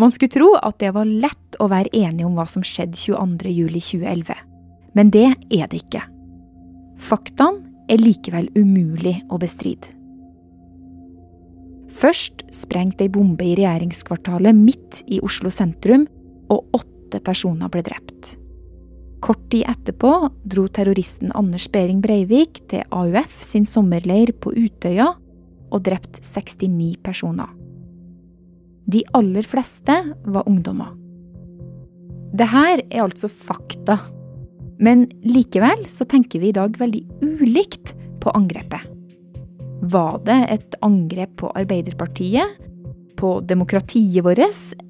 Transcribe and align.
Man 0.00 0.10
skulle 0.10 0.34
tro 0.34 0.50
at 0.58 0.80
det 0.82 0.90
var 0.94 1.06
lett 1.06 1.58
å 1.62 1.68
være 1.70 1.92
enig 1.94 2.26
om 2.26 2.34
hva 2.38 2.46
som 2.50 2.64
skjedde 2.66 2.98
22.07.2011. 2.98 4.34
Men 4.94 5.10
det 5.14 5.28
er 5.54 5.68
det 5.70 5.82
ikke. 5.84 6.02
Faktaen 7.02 7.60
er 7.90 8.02
likevel 8.02 8.48
umulig 8.56 9.18
å 9.30 9.38
bestride. 9.42 9.90
Først 11.94 12.42
sprengte 12.54 13.06
ei 13.06 13.12
bombe 13.12 13.46
i 13.46 13.54
regjeringskvartalet 13.54 14.56
midt 14.56 15.04
i 15.06 15.20
Oslo 15.22 15.50
sentrum, 15.54 16.08
og 16.50 16.74
åtte 16.76 17.20
personer 17.24 17.70
ble 17.72 17.84
drept. 17.86 18.34
Kort 19.24 19.46
tid 19.52 19.64
etterpå 19.70 20.10
dro 20.44 20.66
terroristen 20.68 21.32
Anders 21.38 21.68
Behring 21.72 22.02
Breivik 22.04 22.60
til 22.68 22.84
AUF 22.92 23.38
sin 23.40 23.64
sommerleir 23.64 24.34
på 24.36 24.52
Utøya 24.52 25.14
og 25.70 25.84
drept 25.86 26.20
69 26.26 26.98
personer. 27.06 27.48
De 28.90 29.00
aller 29.16 29.46
fleste 29.48 29.96
var 30.24 30.48
ungdommer. 30.48 30.92
Det 32.34 32.48
her 32.50 32.82
er 32.90 33.04
altså 33.04 33.30
fakta. 33.30 34.00
Men 34.82 35.06
likevel 35.22 35.86
så 35.88 36.06
tenker 36.08 36.42
vi 36.42 36.50
i 36.50 36.56
dag 36.56 36.74
veldig 36.80 37.04
ulikt 37.22 37.94
på 38.20 38.32
angrepet. 38.34 38.90
Var 39.84 40.20
det 40.26 40.38
et 40.50 40.76
angrep 40.84 41.36
på 41.40 41.52
Arbeiderpartiet? 41.54 42.60
På 43.20 43.38
demokratiet 43.46 44.24
vårt? 44.26 44.42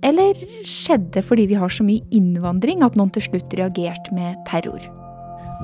Eller 0.03 0.41
skjedde 0.65 1.19
det 1.19 1.25
fordi 1.27 1.49
vi 1.51 1.59
har 1.61 1.71
så 1.71 1.85
mye 1.87 2.05
innvandring 2.15 2.83
at 2.87 2.97
noen 2.99 3.13
til 3.15 3.29
slutt 3.29 3.57
reagerte 3.59 4.15
med 4.17 4.41
terror? 4.49 4.81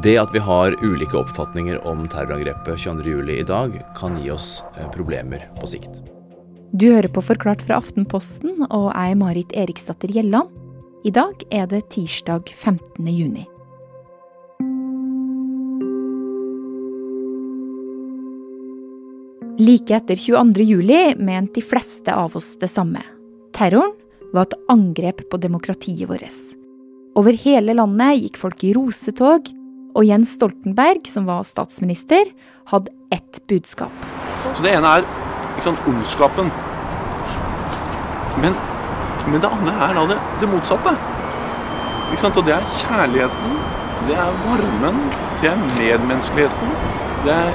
Det 0.05 0.15
at 0.21 0.31
vi 0.35 0.43
har 0.45 0.77
ulike 0.85 1.19
oppfatninger 1.19 1.81
om 1.89 2.07
terrorangrepet 2.09 2.79
22.07 2.79 3.35
i 3.41 3.43
dag, 3.49 3.75
kan 3.99 4.17
gi 4.21 4.31
oss 4.33 4.61
eh, 4.77 4.89
problemer 4.95 5.49
på 5.59 5.69
sikt. 5.69 6.20
Du 6.71 6.85
hører 6.87 7.11
på 7.11 7.23
Forklart 7.27 7.65
fra 7.67 7.81
Aftenposten, 7.81 8.61
og 8.71 8.93
er 8.95 9.17
Marit 9.19 9.51
Eriksdatter 9.59 10.11
Gjelland. 10.15 10.53
I 11.03 11.11
dag 11.11 11.41
er 11.51 11.65
det 11.67 11.89
tirsdag 11.91 12.47
15. 12.47 13.09
juni. 13.11 13.43
Like 19.59 19.97
etter 19.99 20.15
22. 20.15 20.63
juli 20.63 21.01
mente 21.19 21.59
de 21.59 21.65
fleste 21.67 22.15
av 22.15 22.37
oss 22.39 22.53
det 22.63 22.71
samme. 22.71 23.03
Terroren 23.57 23.97
var 24.31 24.47
et 24.47 24.55
angrep 24.71 25.25
på 25.27 25.41
demokratiet 25.43 26.07
vårt. 26.07 26.39
Over 27.19 27.35
hele 27.35 27.75
landet 27.75 28.21
gikk 28.21 28.39
folk 28.39 28.63
i 28.63 28.71
rosetog, 28.79 29.51
og 29.91 30.07
Jens 30.07 30.37
Stoltenberg, 30.39 31.03
som 31.11 31.27
var 31.27 31.43
statsminister, 31.49 32.31
hadde 32.71 32.95
ett 33.11 33.43
budskap. 33.51 34.07
Så 34.55 34.63
det 34.63 34.79
ene 34.79 35.01
er 35.01 35.20
ikke 35.53 35.67
sant, 35.69 35.89
ondskapen. 35.91 36.53
Men, 38.41 38.55
men, 39.27 39.41
det 39.41 39.51
andre 39.51 39.75
er 39.89 39.99
da 39.99 40.07
det, 40.13 40.21
det 40.43 40.51
motsatte. 40.51 40.95
Ikke 42.11 42.23
sant? 42.23 42.39
Og 42.41 42.47
det 42.47 42.57
er 42.57 42.71
kjærligheten, 42.79 43.59
det 44.09 44.17
er 44.19 44.41
varmen, 44.47 45.05
det 45.43 45.53
er 45.53 45.61
medmenneskeligheten, 45.77 46.73
det 47.27 47.37
er, 47.37 47.53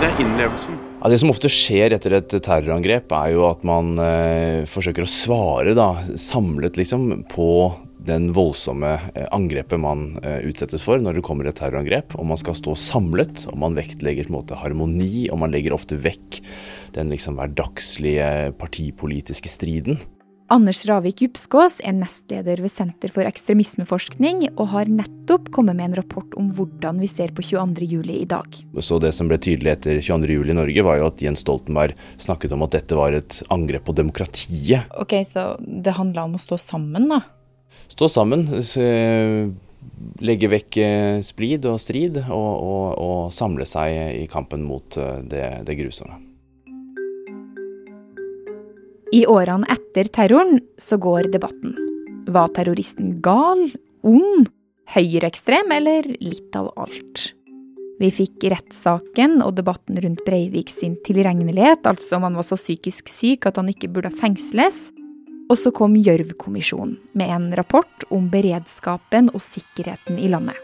det 0.00 0.08
er 0.08 0.24
innlevelsen. 0.24 0.78
Ja, 1.00 1.08
det 1.08 1.20
som 1.22 1.32
ofte 1.32 1.48
skjer 1.52 1.94
etter 1.96 2.18
et 2.18 2.34
terrorangrep, 2.44 3.12
er 3.16 3.32
jo 3.32 3.46
at 3.48 3.62
man 3.64 3.94
eh, 4.04 4.66
forsøker 4.68 5.06
å 5.06 5.10
svare 5.10 5.72
da, 5.76 5.94
samlet 6.20 6.76
liksom, 6.76 7.08
på 7.32 7.48
den 8.06 8.30
voldsomme 8.36 8.92
eh, 9.14 9.26
angrepet 9.34 9.80
man 9.80 10.14
eh, 10.24 10.40
utsettes 10.48 10.84
for 10.86 11.00
når 11.02 11.18
det 11.18 11.24
kommer 11.26 11.48
et 11.48 11.58
terrorangrep. 11.60 12.16
Og 12.18 12.28
man 12.30 12.40
skal 12.40 12.56
stå 12.58 12.76
samlet, 12.78 13.46
og 13.50 13.58
man 13.60 13.76
vektlegger 13.78 14.28
på 14.28 14.34
en 14.34 14.38
måte 14.38 14.60
harmoni, 14.60 15.28
og 15.30 15.42
man 15.42 15.52
legger 15.54 15.76
ofte 15.76 15.98
vekk 16.00 16.40
den 16.96 17.12
liksom 17.12 17.38
hverdagslige 17.38 18.54
partipolitiske 18.60 19.52
striden. 19.52 20.00
Anders 20.50 20.80
Ravik 20.88 21.20
Djupskås 21.22 21.76
er 21.86 21.94
nestleder 21.94 22.58
ved 22.58 22.72
Senter 22.74 23.12
for 23.14 23.22
ekstremismeforskning, 23.22 24.48
og 24.56 24.72
har 24.72 24.90
nettopp 24.90 25.46
kommet 25.54 25.78
med 25.78 25.92
en 25.92 26.00
rapport 26.00 26.34
om 26.40 26.48
hvordan 26.56 26.98
vi 26.98 27.06
ser 27.06 27.30
på 27.36 27.44
22.07 27.46 28.10
i 28.16 28.26
dag. 28.26 28.58
Så 28.82 28.98
Det 28.98 29.12
som 29.14 29.30
ble 29.30 29.38
tydelig 29.38 29.76
etter 29.76 30.02
22.07 30.02 30.50
i 30.50 30.58
Norge, 30.58 30.82
var 30.82 30.98
jo 30.98 31.06
at 31.12 31.22
Jens 31.22 31.44
Stoltenberg 31.46 31.94
snakket 32.18 32.56
om 32.56 32.66
at 32.66 32.74
dette 32.74 32.98
var 32.98 33.14
et 33.14 33.42
angrep 33.46 33.86
på 33.86 33.94
demokratiet. 33.94 34.90
Ok, 34.98 35.20
Så 35.22 35.54
det 35.62 35.94
handla 35.94 36.26
om 36.26 36.34
å 36.34 36.42
stå 36.42 36.58
sammen, 36.58 37.06
da? 37.14 37.22
Stå 37.90 38.08
sammen. 38.08 38.46
Legge 40.20 40.48
vekk 40.52 40.76
eh, 40.80 41.18
splid 41.24 41.66
og 41.68 41.80
strid, 41.82 42.20
og, 42.30 42.50
og, 42.62 42.86
og 43.00 43.20
samle 43.34 43.66
seg 43.68 44.20
i 44.20 44.26
kampen 44.30 44.62
mot 44.64 44.96
eh, 45.00 45.20
det, 45.26 45.46
det 45.68 45.76
grusomme. 45.80 46.20
I 49.10 49.24
årene 49.26 49.66
etter 49.72 50.06
terroren 50.12 50.60
så 50.78 51.00
går 51.02 51.32
debatten. 51.34 51.74
Var 52.30 52.52
terroristen 52.54 53.16
gal, 53.24 53.66
ond, 54.06 54.46
høyreekstrem 54.94 55.72
eller 55.74 56.06
litt 56.22 56.54
av 56.56 56.70
alt? 56.78 57.32
Vi 58.00 58.08
fikk 58.14 58.46
rettssaken 58.52 59.42
og 59.44 59.58
debatten 59.58 59.98
rundt 60.00 60.22
Breivik 60.24 60.70
sin 60.72 60.94
tilregnelighet, 61.04 61.84
altså 61.90 62.16
om 62.16 62.28
han 62.28 62.38
var 62.38 62.46
så 62.46 62.56
psykisk 62.56 63.10
syk 63.12 63.50
at 63.50 63.58
han 63.60 63.68
ikke 63.72 63.90
burde 63.92 64.14
fengsles. 64.14 64.88
Og 65.50 65.58
så 65.58 65.72
kom 65.74 65.96
Gjørv-kommisjonen 65.98 66.94
med 67.18 67.30
en 67.34 67.48
rapport 67.58 68.04
om 68.14 68.28
beredskapen 68.30 69.32
og 69.34 69.42
sikkerheten 69.42 70.18
i 70.22 70.28
landet. 70.30 70.54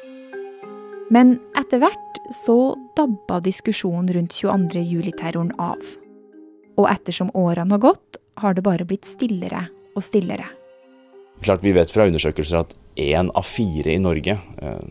Men 1.10 1.36
etter 1.58 1.82
hvert 1.82 2.20
så 2.34 2.76
dabba 2.98 3.40
diskusjonen 3.42 4.12
rundt 4.14 4.36
22. 4.38 4.82
juli-terroren 4.86 5.50
av. 5.58 5.82
Og 6.78 6.86
ettersom 6.90 7.32
årene 7.34 7.74
har 7.74 7.82
gått, 7.82 8.20
har 8.38 8.54
det 8.54 8.62
bare 8.66 8.86
blitt 8.86 9.08
stillere 9.08 9.64
og 9.96 10.04
stillere. 10.06 10.46
Klart 11.42 11.64
Vi 11.64 11.74
vet 11.74 11.90
fra 11.90 12.06
undersøkelser 12.06 12.62
at 12.62 12.74
én 12.96 13.30
av 13.34 13.46
fire 13.46 13.90
i 13.90 14.00
Norge 14.00 14.38
eh, 14.38 14.84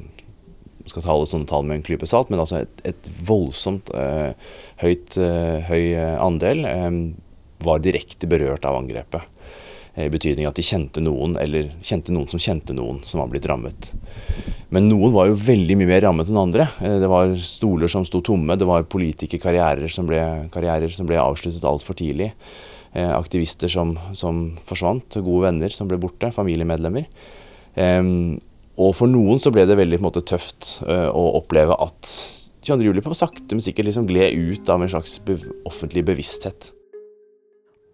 skal 0.85 1.05
ta 1.05 1.13
alle 1.13 1.29
sånne 1.29 1.47
tall 1.49 1.65
med 1.67 1.79
en 1.79 1.85
klype 1.87 2.07
salt, 2.09 2.29
men 2.29 2.41
altså 2.41 2.63
et, 2.63 2.83
et 2.91 3.11
voldsomt 3.27 3.91
eh, 3.95 4.35
høyt, 4.83 5.15
eh, 5.17 5.63
høy 5.69 5.95
andel 6.19 6.65
eh, 6.69 6.89
var 7.65 7.83
direkte 7.83 8.29
berørt 8.29 8.67
av 8.67 8.81
angrepet. 8.81 9.23
I 9.95 10.09
betydning 10.11 10.47
at 10.49 10.57
de 10.57 10.63
kjente 10.65 10.99
noen, 11.03 11.37
eller 11.39 11.69
kjente 11.85 12.11
noen 12.11 12.27
som 12.27 12.41
kjente 12.41 12.75
noen 12.75 12.99
som 13.07 13.21
var 13.21 13.29
blitt 13.31 13.47
rammet. 13.47 13.93
Men 14.75 14.89
noen 14.89 15.13
var 15.15 15.29
jo 15.29 15.37
veldig 15.39 15.77
mye 15.79 15.87
mer 15.87 16.03
rammet 16.03 16.31
enn 16.31 16.41
andre. 16.41 16.67
Eh, 16.83 16.97
det 16.99 17.09
var 17.11 17.31
stoler 17.39 17.91
som 17.91 18.03
sto 18.07 18.19
tomme, 18.25 18.57
det 18.59 18.67
var 18.67 18.87
politikerkarrierer 18.91 19.91
som 19.91 20.09
ble, 20.09 20.19
karrierer 20.51 20.91
som 20.91 21.07
ble 21.07 21.21
avsluttet 21.21 21.67
altfor 21.67 21.95
tidlig. 21.99 22.33
Eh, 22.91 23.11
aktivister 23.15 23.71
som, 23.71 23.95
som, 24.17 24.49
forsvant, 24.67 25.19
gode 25.23 25.47
venner 25.47 25.71
som 25.71 25.87
ble 25.87 25.99
borte, 26.01 26.31
familiemedlemmer. 26.35 27.07
og 28.75 28.91
for 28.95 29.11
noen 29.11 29.39
så 29.39 29.51
ble 29.51 29.65
det 29.67 29.75
veldig 29.75 29.99
måte, 30.03 30.23
tøft 30.23 30.77
å 30.87 31.23
oppleve 31.39 31.75
at 31.75 32.11
22. 32.65 32.87
juli 32.87 33.03
på 33.03 33.13
sakte, 33.15 33.51
men 33.51 33.63
sikkert 33.63 33.89
liksom 33.89 34.07
gled 34.09 34.33
ut 34.33 34.69
av 34.71 34.81
en 34.81 34.89
slags 34.89 35.19
offentlig 35.67 36.05
bevissthet. 36.07 36.71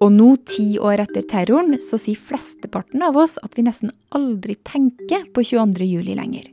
Og 0.02 0.10
nå, 0.10 0.32
ti 0.50 0.80
år 0.82 1.04
etter 1.04 1.26
terroren, 1.30 1.76
så 1.84 2.00
sier 2.02 2.18
flesteparten 2.18 3.04
av 3.06 3.20
oss 3.22 3.38
at 3.46 3.54
vi 3.58 3.68
nesten 3.68 3.92
aldri 4.18 4.56
tenker 4.66 5.28
på 5.36 5.44
22. 5.46 5.86
juli 5.86 6.16
lenger. 6.18 6.48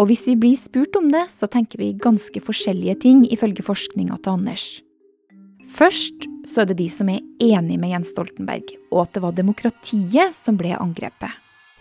Og 0.00 0.08
hvis 0.08 0.26
vi 0.28 0.36
blir 0.40 0.56
spurt 0.60 0.96
om 0.96 1.10
det, 1.12 1.26
så 1.32 1.48
tenker 1.48 1.80
vi 1.80 1.92
ganske 1.96 2.40
forskjellige 2.44 2.98
ting, 3.04 3.24
ifølge 3.32 3.64
forskninga 3.64 4.18
til 4.20 4.36
Anders. 4.36 4.66
Først 5.72 6.26
så 6.48 6.62
er 6.62 6.68
det 6.68 6.80
de 6.80 6.88
som 6.92 7.08
er 7.08 7.22
enig 7.40 7.78
med 7.80 7.92
Jens 7.92 8.12
Stoltenberg, 8.12 8.74
og 8.90 9.06
at 9.06 9.16
det 9.16 9.22
var 9.24 9.36
demokratiet 9.36 10.36
som 10.36 10.58
ble 10.60 10.74
angrepet. 10.76 11.38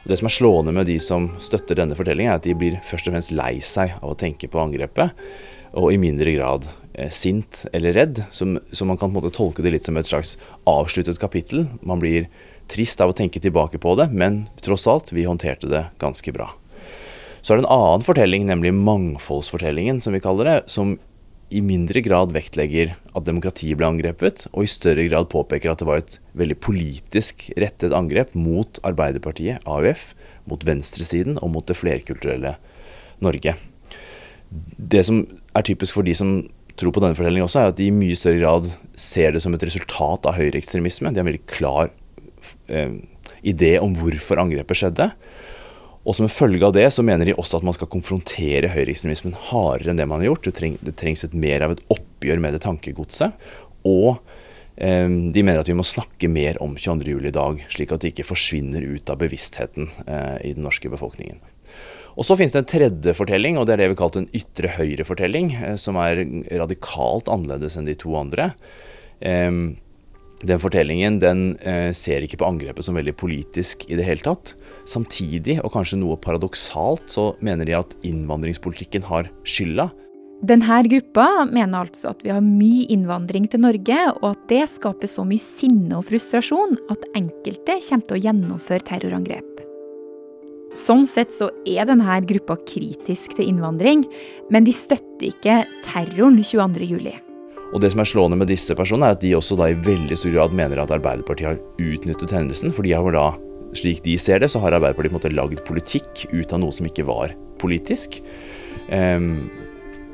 Det 0.07 0.17
som 0.17 0.27
er 0.29 0.33
slående 0.33 0.73
med 0.73 0.87
de 0.89 0.95
som 1.03 1.27
støtter 1.43 1.77
denne 1.77 1.97
fortellingen, 1.97 2.31
er 2.31 2.39
at 2.39 2.47
de 2.47 2.55
blir 2.57 2.79
først 2.85 3.09
og 3.09 3.15
fremst 3.15 3.33
lei 3.35 3.57
seg 3.65 3.97
av 3.99 4.13
å 4.13 4.17
tenke 4.17 4.49
på 4.49 4.61
angrepet, 4.61 5.17
og 5.77 5.91
i 5.93 5.99
mindre 6.01 6.33
grad 6.35 6.67
eh, 6.93 7.11
sint 7.13 7.65
eller 7.73 7.95
redd. 7.95 8.23
Så, 8.31 8.47
så, 8.71 8.85
man 8.85 8.97
kan 8.97 9.11
på 9.11 9.19
en 9.19 9.19
måte 9.21 9.35
tolke 9.35 9.63
det 9.63 9.75
litt 9.75 9.87
som 9.87 9.99
et 9.99 10.09
slags 10.09 10.37
avsluttet 10.69 11.21
kapittel. 11.21 11.67
Man 11.81 12.01
blir 12.03 12.27
trist 12.71 13.01
av 13.03 13.11
å 13.11 13.17
tenke 13.17 13.41
tilbake 13.43 13.79
på 13.81 13.95
det, 13.99 14.09
men 14.11 14.45
tross 14.63 14.87
alt, 14.87 15.13
vi 15.15 15.27
håndterte 15.27 15.69
det 15.71 15.85
ganske 16.01 16.33
bra. 16.35 16.51
Så 17.41 17.53
er 17.53 17.59
det 17.59 17.65
en 17.65 17.73
annen 17.73 18.03
fortelling, 18.05 18.45
nemlig 18.47 18.73
mangfoldsfortellingen, 18.77 20.01
som 20.03 20.13
vi 20.13 20.21
kaller 20.23 20.47
det, 20.47 20.57
som 20.71 20.97
i 21.51 21.59
mindre 21.59 21.99
grad 22.05 22.31
vektlegger 22.31 22.93
at 23.11 23.25
demokratiet 23.27 23.75
ble 23.79 23.89
angrepet, 23.89 24.45
og 24.53 24.63
i 24.63 24.71
større 24.71 25.03
grad 25.09 25.27
påpeker 25.33 25.73
at 25.73 25.81
det 25.81 25.87
var 25.89 25.99
et 25.99 26.15
veldig 26.37 26.57
politisk 26.63 27.49
rettet 27.59 27.95
angrep 27.95 28.31
mot 28.37 28.79
Arbeiderpartiet, 28.87 29.65
AUF, 29.67 30.13
mot 30.47 30.63
venstresiden 30.63 31.41
og 31.41 31.51
mot 31.57 31.67
det 31.67 31.75
flerkulturelle 31.75 32.55
Norge. 33.25 33.57
Det 34.51 35.03
som 35.07 35.25
er 35.55 35.67
typisk 35.67 35.97
for 35.97 36.07
de 36.07 36.15
som 36.17 36.35
tror 36.79 36.93
på 36.95 37.03
denne 37.03 37.17
fortellingen 37.17 37.47
også, 37.47 37.61
er 37.61 37.71
at 37.73 37.79
de 37.79 37.89
i 37.89 37.95
mye 37.95 38.17
større 38.17 38.39
grad 38.41 38.69
ser 38.97 39.35
det 39.35 39.41
som 39.43 39.53
et 39.55 39.65
resultat 39.67 40.27
av 40.29 40.37
høyreekstremisme. 40.37 41.11
De 41.11 41.19
har 41.19 41.25
en 41.25 41.31
veldig 41.31 41.47
klar 41.51 41.91
eh, 42.71 42.93
idé 43.47 43.75
om 43.81 43.95
hvorfor 43.97 44.41
angrepet 44.41 44.79
skjedde. 44.79 45.11
Og 46.01 46.17
som 46.17 46.25
en 46.25 46.33
følge 46.33 46.65
av 46.65 46.73
det 46.73 46.87
så 46.93 47.03
mener 47.05 47.29
de 47.29 47.35
også 47.37 47.59
at 47.59 47.65
man 47.67 47.75
skal 47.77 47.89
konfrontere 47.91 48.71
høyreekstremismen 48.73 49.35
hardere 49.51 49.93
enn 49.93 49.99
det 49.99 50.07
man 50.09 50.23
har 50.23 50.31
gjort. 50.31 50.47
Det, 50.47 50.55
treng, 50.57 50.77
det, 50.81 50.95
trengs 50.97 51.25
et 51.27 51.35
mer 51.37 51.67
av 51.67 51.75
et 51.75 51.83
oppgjør 51.93 52.41
med 52.41 52.57
det 52.57 52.63
tankegodset. 52.65 53.35
Og 53.85 54.17
De 54.75 55.43
mener 55.43 55.59
at 55.61 55.69
vi 55.69 55.75
må 55.77 55.83
snakke 55.85 56.29
mer 56.31 56.57
om 56.63 56.77
22.07 56.79 57.27
i 57.27 57.33
dag, 57.35 57.63
slik 57.69 57.91
at 57.91 58.01
det 58.01 58.13
ikke 58.13 58.29
forsvinner 58.31 58.81
ut 58.81 59.09
av 59.11 59.19
bevisstheten 59.21 59.89
i 60.41 60.53
den 60.55 60.63
norske 60.65 60.89
befolkningen. 60.89 61.41
Og 62.19 62.25
Så 62.27 62.35
finnes 62.39 62.51
det 62.55 62.63
en 62.63 62.71
tredje 62.71 63.13
fortelling, 63.15 63.59
og 63.59 63.67
det 63.67 63.75
er 63.75 63.83
det 63.83 63.91
vi 63.93 63.99
kalte 64.01 64.19
en 64.23 64.33
ytre 64.35 64.71
høyre-fortelling, 64.75 65.53
som 65.79 65.95
er 66.01 66.23
radikalt 66.59 67.31
annerledes 67.31 67.77
enn 67.79 67.87
de 67.87 67.95
to 67.99 68.15
andre. 68.19 68.51
Den 69.21 70.59
fortellingen 70.59 71.19
den 71.21 71.43
ser 71.95 72.25
ikke 72.25 72.41
på 72.41 72.49
angrepet 72.49 72.83
som 72.87 72.97
veldig 72.97 73.13
politisk 73.19 73.85
i 73.87 73.95
det 73.99 74.07
hele 74.07 74.25
tatt. 74.25 74.55
Samtidig, 74.89 75.59
og 75.61 75.71
kanskje 75.75 76.01
noe 76.01 76.17
paradoksalt, 76.19 77.05
så 77.13 77.35
mener 77.45 77.69
de 77.69 77.77
at 77.77 77.95
innvandringspolitikken 78.07 79.05
har 79.07 79.29
skylda. 79.45 79.91
Denne 80.41 80.79
gruppa 80.89 81.45
mener 81.45 81.83
altså 81.85 82.15
at 82.15 82.23
vi 82.25 82.31
har 82.33 82.41
mye 82.41 82.87
innvandring 82.89 83.45
til 83.51 83.61
Norge, 83.61 83.97
og 84.23 84.31
at 84.31 84.47
det 84.49 84.63
skaper 84.73 85.09
så 85.09 85.25
mye 85.27 85.41
sinne 85.41 85.99
og 85.99 86.07
frustrasjon 86.09 86.79
at 86.89 87.05
enkelte 87.13 87.77
kommer 87.85 88.07
til 88.07 88.17
å 88.17 88.23
gjennomføre 88.23 88.87
terrorangrep. 88.87 89.61
Sånn 90.77 91.03
sett 91.05 91.35
så 91.35 91.51
er 91.67 91.85
denne 91.85 92.17
gruppa 92.25 92.55
kritisk 92.65 93.35
til 93.37 93.51
innvandring, 93.51 94.05
men 94.49 94.65
de 94.65 94.73
støtter 94.73 95.29
ikke 95.29 95.61
terroren 95.85 96.39
22.07. 96.39 97.11
Og 97.71 97.79
det 97.83 97.91
som 97.93 98.01
er 98.01 98.09
slående 98.09 98.39
med 98.39 98.49
disse 98.49 98.75
personene, 98.75 99.11
er 99.11 99.19
at 99.19 99.23
de 99.23 99.35
også 99.37 99.59
da 99.59 99.69
i 99.69 99.77
veldig 99.77 100.17
stor 100.17 100.33
grad 100.33 100.55
mener 100.57 100.81
at 100.81 100.91
Arbeiderpartiet 100.95 101.51
har 101.51 101.61
utnyttet 101.77 102.33
hendelsen. 102.33 102.73
For 102.73 102.87
slik 103.77 104.01
de 104.03 104.17
ser 104.19 104.41
det, 104.41 104.49
så 104.51 104.59
har 104.59 104.73
Arbeiderpartiet 104.73 105.13
på 105.13 105.35
lagd 105.37 105.61
politikk 105.67 106.25
ut 106.33 106.51
av 106.51 106.63
noe 106.63 106.73
som 106.75 106.89
ikke 106.89 107.05
var 107.07 107.35
politisk. 107.61 108.19
Um, 108.89 109.51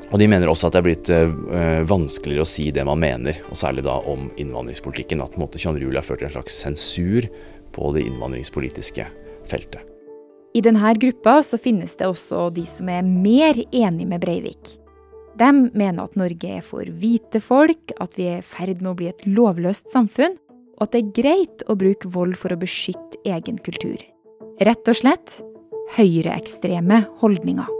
og 0.08 0.16
de 0.20 0.28
mener 0.30 0.48
også 0.48 0.68
at 0.68 0.76
det 0.76 0.80
er 0.80 0.86
blitt 0.86 1.10
uh, 1.12 1.82
vanskeligere 1.88 2.46
å 2.46 2.48
si 2.48 2.70
det 2.72 2.84
man 2.88 3.00
mener, 3.02 3.42
og 3.50 3.60
særlig 3.60 3.84
da 3.84 3.98
om 4.08 4.30
innvandringspolitikken. 4.40 5.20
At 5.20 5.34
på 5.34 5.40
en 5.40 5.44
måte 5.44 5.60
22. 5.60 5.84
juli 5.84 6.00
har 6.00 6.06
ført 6.06 6.22
til 6.22 6.30
en 6.30 6.36
slags 6.38 6.56
sensur 6.64 7.28
på 7.76 7.92
det 7.96 8.06
innvandringspolitiske 8.08 9.06
feltet. 9.50 9.84
I 10.56 10.64
denne 10.64 10.94
gruppa 10.96 11.38
så 11.44 11.60
finnes 11.60 11.92
det 12.00 12.08
også 12.08 12.48
de 12.56 12.64
som 12.66 12.88
er 12.88 13.04
mer 13.04 13.60
enig 13.68 14.08
med 14.08 14.24
Breivik. 14.24 14.78
De 15.38 15.50
mener 15.52 16.02
at 16.02 16.16
Norge 16.18 16.56
er 16.56 16.64
for 16.66 16.88
hvite 16.98 17.42
folk, 17.44 17.92
at 18.00 18.16
vi 18.18 18.30
er 18.32 18.40
i 18.40 18.46
ferd 18.46 18.80
med 18.80 18.90
å 18.94 18.98
bli 18.98 19.10
et 19.12 19.26
lovløst 19.28 19.92
samfunn, 19.94 20.34
og 20.78 20.86
at 20.86 20.94
det 20.94 21.02
er 21.02 21.14
greit 21.20 21.66
å 21.68 21.76
bruke 21.78 22.10
vold 22.14 22.34
for 22.38 22.54
å 22.54 22.58
beskytte 22.58 23.20
egen 23.28 23.60
kultur. 23.62 24.00
Rett 24.64 24.90
og 24.90 24.98
slett 24.98 25.40
høyreekstreme 25.98 27.04
holdninger. 27.20 27.77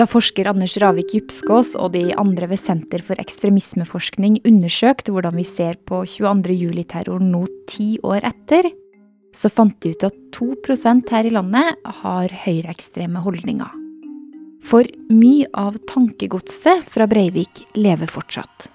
Da 0.00 0.06
forsker 0.08 0.48
Anders 0.48 0.78
Ravik 0.80 1.10
Djupskås 1.12 1.74
og 1.76 1.90
de 1.92 2.14
andre 2.16 2.46
ved 2.48 2.56
Senter 2.56 3.02
for 3.04 3.20
ekstremismeforskning 3.20 4.38
undersøkte 4.48 5.12
hvordan 5.12 5.36
vi 5.36 5.44
ser 5.44 5.76
på 5.84 5.98
22.07-terroren 6.08 7.28
nå 7.28 7.42
ti 7.68 7.98
år 8.00 8.24
etter, 8.24 8.70
så 9.36 9.52
fant 9.52 9.76
de 9.84 9.92
ut 9.92 10.08
at 10.08 10.16
2% 10.38 11.12
her 11.12 11.28
i 11.28 11.34
landet 11.36 11.92
har 12.00 12.32
høyreekstreme 12.46 13.20
holdninger. 13.26 13.76
For 14.64 14.88
mye 15.12 15.52
av 15.52 15.76
tankegodset 15.92 16.88
fra 16.88 17.04
Breivik 17.04 17.66
lever 17.76 18.08
fortsatt. 18.08 18.70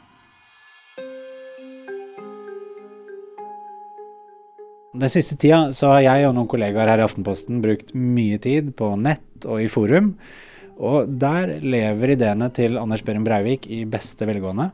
Den 4.94 5.10
siste 5.10 5.42
tida 5.42 5.71
så 5.74 5.95
har 5.98 6.06
jeg 6.06 6.30
og 6.30 6.38
noen 6.38 6.54
kollegaer 6.54 6.94
her 6.94 7.01
i 7.01 7.10
Aftenposten 7.10 7.66
brukt 7.66 7.95
mye 7.98 8.38
tid 8.38 8.75
på 8.78 8.94
nett 8.94 9.50
og 9.50 9.66
i 9.66 9.71
forum 9.74 10.19
og 10.75 11.12
der 11.22 11.57
lever 11.63 12.16
ideene 12.16 12.50
til 12.54 12.80
Anders 12.80 13.04
Behring 13.06 13.25
Breivik 13.25 13.68
i 13.72 13.83
beste 13.89 14.27
velgående. 14.27 14.72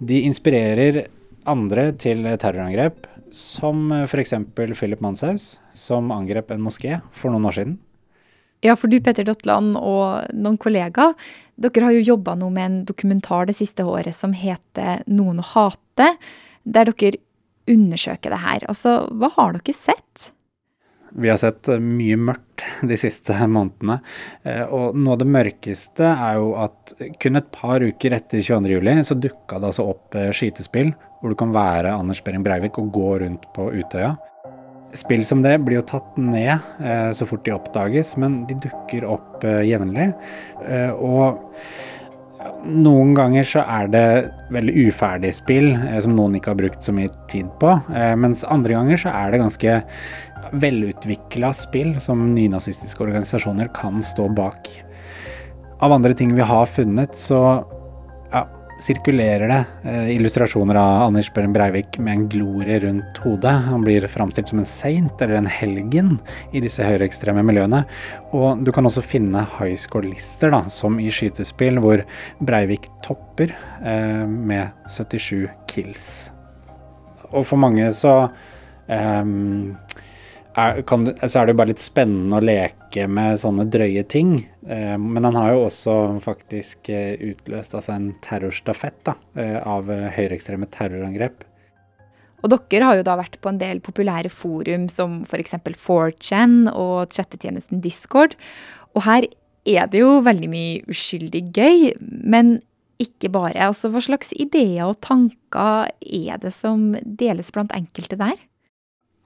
De 0.00 0.22
inspirerer 0.26 1.04
andre 1.48 1.90
til 2.00 2.24
terrorangrep, 2.40 3.06
som 3.34 3.90
f.eks. 4.04 4.34
Philip 4.54 5.02
Manshaus, 5.04 5.58
som 5.74 6.12
angrep 6.14 6.54
en 6.54 6.62
moské 6.64 7.00
for 7.18 7.34
noen 7.34 7.50
år 7.50 7.58
siden. 7.58 7.76
Ja, 8.64 8.78
for 8.80 8.88
du 8.88 8.96
Petter 9.04 9.26
Dotland 9.28 9.76
og 9.76 10.30
noen 10.32 10.56
kollegaer, 10.60 11.12
dere 11.60 11.84
har 11.84 11.94
jo 11.98 12.06
jobba 12.14 12.32
nå 12.38 12.48
med 12.54 12.64
en 12.64 12.78
dokumentar 12.88 13.50
det 13.50 13.58
siste 13.58 13.84
året 13.86 14.16
som 14.16 14.32
heter 14.34 15.04
Noen 15.06 15.42
å 15.42 15.48
hate, 15.52 16.14
der 16.64 16.88
dere 16.88 17.20
undersøker 17.70 18.32
det 18.32 18.40
her. 18.40 18.64
Altså, 18.72 19.04
hva 19.12 19.30
har 19.36 19.54
dere 19.58 19.76
sett? 19.76 20.30
Vi 21.14 21.30
har 21.30 21.38
sett 21.38 21.68
eh, 21.68 21.80
mye 21.80 22.16
mørkt 22.18 22.64
de 22.90 22.98
siste 22.98 23.36
månedene. 23.46 24.00
Eh, 24.42 24.64
og 24.64 24.98
noe 24.98 25.14
av 25.14 25.22
det 25.22 25.30
mørkeste 25.30 26.10
er 26.10 26.40
jo 26.40 26.52
at 26.60 26.94
kun 27.22 27.38
et 27.40 27.50
par 27.54 27.84
uker 27.84 28.16
etter 28.16 28.42
22.07 28.42 29.08
så 29.10 29.18
dukka 29.18 29.60
det 29.60 29.70
altså 29.70 29.88
opp 29.94 30.18
eh, 30.18 30.32
skytespill 30.34 30.94
hvor 31.20 31.32
du 31.32 31.38
kan 31.40 31.54
være 31.54 31.94
Anders 31.94 32.20
Behring 32.24 32.44
Breivik 32.44 32.78
og 32.82 32.92
gå 32.94 33.18
rundt 33.22 33.46
på 33.56 33.70
Utøya. 33.72 34.14
Spill 34.94 35.24
som 35.26 35.40
det 35.42 35.56
blir 35.64 35.80
jo 35.80 35.86
tatt 35.88 36.18
ned 36.20 36.60
så 37.16 37.26
fort 37.26 37.42
de 37.42 37.50
oppdages, 37.50 38.12
men 38.20 38.44
de 38.46 38.54
dukker 38.62 39.06
opp 39.10 39.42
jevnlig. 39.42 40.04
Og 41.02 41.40
noen 42.64 43.12
ganger 43.16 43.46
så 43.46 43.62
er 43.68 43.90
det 43.92 44.06
veldig 44.54 44.74
uferdig 44.88 45.32
spill 45.36 45.72
eh, 45.76 45.98
som 46.02 46.16
noen 46.16 46.36
ikke 46.38 46.52
har 46.52 46.60
brukt 46.60 46.84
så 46.84 46.94
mye 46.96 47.12
tid 47.30 47.48
på. 47.60 47.74
Eh, 47.94 48.14
mens 48.20 48.44
andre 48.48 48.76
ganger 48.76 49.00
så 49.04 49.12
er 49.12 49.32
det 49.32 49.42
ganske 49.42 49.76
velutvikla 50.64 51.50
spill 51.56 51.94
som 52.02 52.26
nynazistiske 52.34 53.04
organisasjoner 53.04 53.70
kan 53.76 54.02
stå 54.04 54.28
bak. 54.36 54.68
Av 55.84 55.92
andre 55.92 56.14
ting 56.16 56.34
vi 56.36 56.44
har 56.46 56.68
funnet, 56.70 57.16
så 57.18 57.64
sirkulerer 58.84 59.48
det 59.48 59.60
eh, 59.88 60.10
illustrasjoner 60.16 60.76
av 60.76 61.06
Anders 61.06 61.30
Behring 61.32 61.54
Breivik 61.54 61.98
med 61.98 62.14
en 62.14 62.26
glorie 62.28 62.78
rundt 62.82 63.18
hodet. 63.24 63.52
Han 63.68 63.84
blir 63.84 64.06
framstilt 64.10 64.50
som 64.52 64.60
en 64.60 64.68
saint 64.68 65.22
eller 65.24 65.38
en 65.38 65.48
helgen 65.48 66.18
i 66.52 66.60
disse 66.64 66.84
høyreekstreme 66.84 67.44
miljøene. 67.46 67.84
Og 68.36 68.60
du 68.64 68.72
kan 68.74 68.84
også 68.88 69.04
finne 69.04 69.46
high 69.56 69.76
score-lister, 69.80 70.52
da, 70.52 70.64
som 70.72 71.00
i 71.00 71.08
skytespill, 71.12 71.80
hvor 71.80 72.04
Breivik 72.44 72.90
topper 73.06 73.54
eh, 73.80 74.24
med 74.28 74.74
77 74.90 75.48
kills. 75.70 76.10
Og 77.32 77.46
for 77.48 77.60
mange 77.60 77.88
så 77.96 78.14
eh, 78.92 79.24
er, 80.54 80.82
kan, 80.86 81.06
så 81.22 81.40
er 81.40 81.46
det 81.46 81.54
jo 81.54 81.60
bare 81.60 81.72
litt 81.72 81.82
spennende 81.82 82.38
å 82.38 82.44
leke 82.44 83.06
med 83.10 83.40
sånne 83.42 83.66
drøye 83.72 84.04
ting. 84.10 84.36
Eh, 84.66 84.94
men 85.00 85.26
han 85.26 85.38
har 85.38 85.54
jo 85.54 85.64
også 85.68 85.96
faktisk 86.24 86.90
eh, 86.94 87.14
utløst 87.32 87.74
altså 87.76 87.96
en 87.96 88.12
terrorstafett 88.24 89.00
da, 89.08 89.16
eh, 89.40 89.58
av 89.58 89.90
høyreekstreme 89.90 90.68
terrorangrep. 90.74 91.46
Og 92.44 92.52
dere 92.52 92.90
har 92.90 92.98
jo 92.98 93.06
da 93.06 93.16
vært 93.16 93.38
på 93.40 93.50
en 93.50 93.58
del 93.60 93.80
populære 93.84 94.30
forum 94.32 94.86
som 94.92 95.22
f.eks. 95.24 95.56
4chan 95.80 96.68
og 96.70 97.14
chattetjenesten 97.14 97.80
Discord. 97.84 98.36
Og 98.92 99.06
her 99.06 99.26
er 99.64 99.88
det 99.88 100.02
jo 100.02 100.18
veldig 100.24 100.50
mye 100.52 100.82
uskyldig 100.92 101.46
gøy, 101.56 101.94
men 102.04 102.58
ikke 103.00 103.30
bare. 103.32 103.56
Altså, 103.64 103.88
hva 103.90 104.02
slags 104.04 104.34
ideer 104.36 104.84
og 104.86 105.00
tanker 105.02 105.88
er 106.04 106.42
det 106.42 106.52
som 106.54 106.92
deles 107.02 107.50
blant 107.54 107.72
enkelte 107.74 108.20
der? 108.20 108.36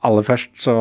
Aller 0.07 0.23
først 0.23 0.55
så 0.63 0.77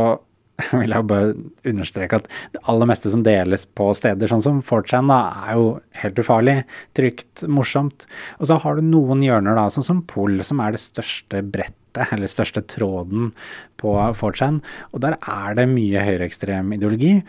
vil 0.74 0.94
jeg 0.94 1.06
bare 1.10 1.34
understreke 1.70 2.20
at 2.22 2.30
det 2.56 2.62
aller 2.72 2.90
meste 2.90 3.12
som 3.14 3.24
deles 3.26 3.68
på 3.78 3.90
steder 3.98 4.32
sånn 4.32 4.44
som 4.44 4.62
4chan, 4.66 5.10
da, 5.12 5.20
er 5.46 5.60
jo 5.60 5.68
helt 6.02 6.22
ufarlig, 6.22 6.56
trygt, 6.98 7.44
morsomt. 7.46 8.08
Og 8.42 8.50
så 8.50 8.58
har 8.64 8.78
du 8.78 8.88
noen 8.88 9.22
hjørner, 9.26 9.58
da, 9.58 9.68
sånn 9.74 9.86
som 9.86 10.06
Pol, 10.10 10.40
som 10.48 10.62
er 10.64 10.74
det 10.74 10.82
største 10.82 11.44
brettet, 11.46 11.76
eller 12.14 12.30
største 12.30 12.62
tråden 12.70 13.32
på 13.82 13.94
4chan. 14.18 14.62
Og 14.94 15.04
der 15.06 15.18
er 15.22 15.58
det 15.58 15.68
mye 15.72 16.06
høyreekstrem 16.06 16.74
ideologi, 16.78 17.20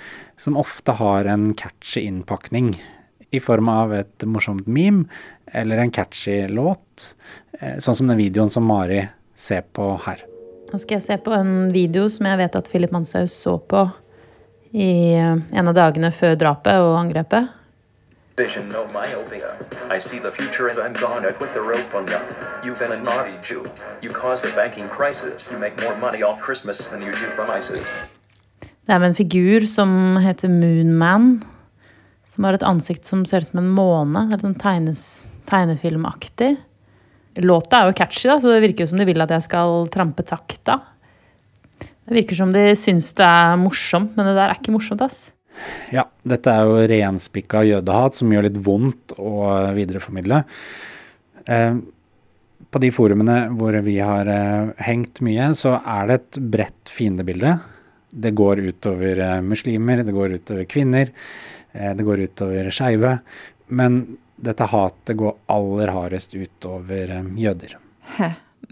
som 0.41 0.59
ofte 0.61 0.97
har 1.01 1.29
en 1.29 1.51
catchy 1.59 2.07
innpakning. 2.09 2.75
I 3.29 3.43
form 3.45 3.69
av 3.69 3.93
et 3.93 4.25
morsomt 4.25 4.69
meme 4.73 5.05
eller 5.53 5.81
en 5.83 5.93
catchy 5.93 6.47
låt, 6.49 7.13
eh, 7.61 7.77
sånn 7.77 7.97
som 8.01 8.09
den 8.09 8.21
videoen 8.21 8.53
som 8.53 8.65
Mari 8.69 9.03
ser 9.37 9.69
på 9.77 9.93
her. 10.09 10.25
Nå 10.69 10.79
skal 10.79 10.99
jeg 10.99 11.05
se 11.07 11.17
på 11.25 11.33
en 11.33 11.71
video 11.73 12.09
som 12.13 12.27
jeg 12.29 12.39
vet 12.43 12.57
at 12.59 12.67
Philip 12.69 12.93
Manshaus 12.93 13.33
så 13.33 13.57
på 13.59 13.87
i 14.77 15.15
eh, 15.17 15.39
en 15.57 15.71
av 15.71 15.77
dagene 15.77 16.11
før 16.13 16.35
drapet 16.37 16.77
og 16.83 16.99
angrepet. 16.99 17.49
Vision, 18.39 18.69
no 18.69 18.85
myopia. 18.93 19.57
I 19.91 19.99
see 19.99 20.21
the 20.21 20.31
future 20.31 20.69
and 20.69 20.79
I'm 20.79 20.93
gonna 21.01 21.33
put 21.33 21.51
the 21.57 21.61
rope 21.61 21.91
on 21.97 22.05
you. 22.07 22.21
You've 22.63 22.79
been 22.79 22.93
a 22.93 23.01
naughty 23.01 23.35
Jew. 23.41 23.65
You 24.03 24.11
caused 24.11 24.45
a 24.45 24.55
banking 24.55 24.89
crisis. 24.89 25.51
You 25.51 25.59
make 25.59 25.75
more 25.83 25.97
money 25.97 26.23
off 26.23 26.39
Christmas 26.41 26.87
than 26.87 27.01
you 27.03 27.13
do 27.13 27.27
from 27.35 27.49
ISIS. 27.59 27.97
Det 28.61 28.95
er 28.95 28.99
med 28.99 29.09
en 29.09 29.15
figur 29.15 29.67
som 29.67 30.17
heter 30.17 30.49
Moonman. 30.49 31.43
Som 32.27 32.45
har 32.45 32.53
et 32.53 32.63
ansikt 32.63 33.05
som 33.05 33.25
ser 33.25 33.41
ut 33.41 33.51
som 33.51 33.59
en 33.59 33.73
måne. 33.73 34.29
Helt 34.31 34.45
sånn 34.45 34.55
tegnes, 34.61 35.03
tegnefilmaktig. 35.49 36.55
Låta 37.45 37.83
er 37.83 37.91
jo 37.91 37.97
catchy, 37.99 38.27
da, 38.31 38.39
så 38.43 38.53
det 38.53 38.63
virker 38.65 38.89
som 38.89 39.01
de 39.01 39.07
vil 39.09 39.23
at 39.23 39.35
jeg 39.37 39.47
skal 39.47 39.85
trampe 39.95 40.25
takta. 40.27 40.81
Det 41.79 42.17
virker 42.17 42.39
som 42.39 42.55
de 42.55 42.71
syns 42.79 43.11
det 43.19 43.27
er 43.27 43.59
morsomt, 43.61 44.17
men 44.17 44.31
det 44.31 44.39
der 44.39 44.49
er 44.49 44.59
ikke 44.59 44.75
morsomt, 44.75 45.05
ass. 45.05 45.29
Ja, 45.93 46.07
dette 46.27 46.53
er 46.55 46.67
jo 46.67 46.87
renspikka 46.89 47.65
jødehat 47.67 48.19
som 48.19 48.33
gjør 48.33 48.47
litt 48.47 48.59
vondt 48.65 49.15
å 49.19 49.47
videreformidle. 49.77 50.43
Eh, 51.49 51.79
på 52.69 52.81
de 52.83 52.91
forumene 52.93 53.39
hvor 53.57 53.77
vi 53.85 53.97
har 54.03 54.29
eh, 54.29 54.71
hengt 54.85 55.23
mye, 55.25 55.51
så 55.57 55.79
er 55.81 56.09
det 56.09 56.19
et 56.19 56.41
bredt 56.53 56.93
fiendebilde. 56.93 57.57
Det 58.09 58.35
går 58.37 58.63
utover 58.69 59.23
eh, 59.25 59.41
muslimer, 59.45 60.05
det 60.05 60.17
går 60.17 60.39
utover 60.39 60.69
kvinner, 60.69 61.13
eh, 61.73 61.93
det 61.97 62.07
går 62.07 62.27
utover 62.29 62.71
skeive. 62.75 63.19
Men 63.69 64.03
dette 64.45 64.69
hatet 64.71 65.19
går 65.19 65.35
aller 65.51 65.93
hardest 65.95 66.37
utover 66.39 67.15
eh, 67.17 67.33
jøder. 67.43 67.77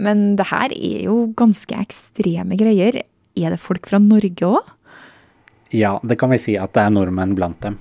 Men 0.02 0.28
det 0.38 0.49
her 0.50 0.73
er 0.75 1.06
jo 1.06 1.18
ganske 1.38 1.76
ekstreme 1.78 2.58
greier. 2.61 3.02
Er 3.37 3.52
det 3.52 3.62
folk 3.62 3.88
fra 3.88 4.00
Norge 4.02 4.49
òg? 4.49 4.73
Ja, 5.75 5.96
det 6.06 6.18
kan 6.20 6.30
vi 6.30 6.38
si 6.40 6.54
at 6.61 6.75
det 6.76 6.85
er 6.85 6.94
nordmenn 6.94 7.35
blant 7.38 7.58
dem. 7.64 7.78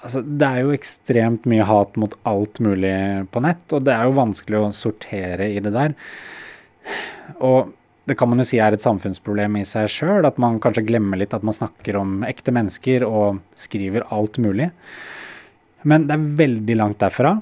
Altså, 0.00 0.22
det 0.24 0.46
er 0.46 0.62
jo 0.64 0.72
ekstremt 0.72 1.48
mye 1.50 1.66
hat 1.68 1.98
mot 2.00 2.14
alt 2.28 2.60
mulig 2.64 2.94
på 3.32 3.42
nett, 3.44 3.66
og 3.76 3.84
det 3.84 3.92
er 3.92 4.08
jo 4.08 4.16
vanskelig 4.16 4.60
å 4.60 4.70
sortere 4.72 5.50
i 5.52 5.60
det 5.60 5.74
der. 5.74 5.96
Og 7.44 7.74
det 8.10 8.18
kan 8.18 8.30
man 8.30 8.42
jo 8.42 8.48
si 8.48 8.58
er 8.58 8.74
et 8.74 8.82
samfunnsproblem 8.82 9.60
i 9.60 9.66
seg 9.68 9.86
sjøl, 9.92 10.26
at 10.26 10.40
man 10.42 10.58
kanskje 10.62 10.86
glemmer 10.88 11.20
litt 11.20 11.36
at 11.36 11.46
man 11.46 11.56
snakker 11.56 12.00
om 12.00 12.24
ekte 12.26 12.54
mennesker 12.54 13.06
og 13.06 13.38
skriver 13.58 14.08
alt 14.10 14.40
mulig. 14.42 14.70
Men 15.86 16.08
det 16.08 16.16
er 16.16 16.28
veldig 16.42 16.76
langt 16.76 17.00
derfra 17.00 17.36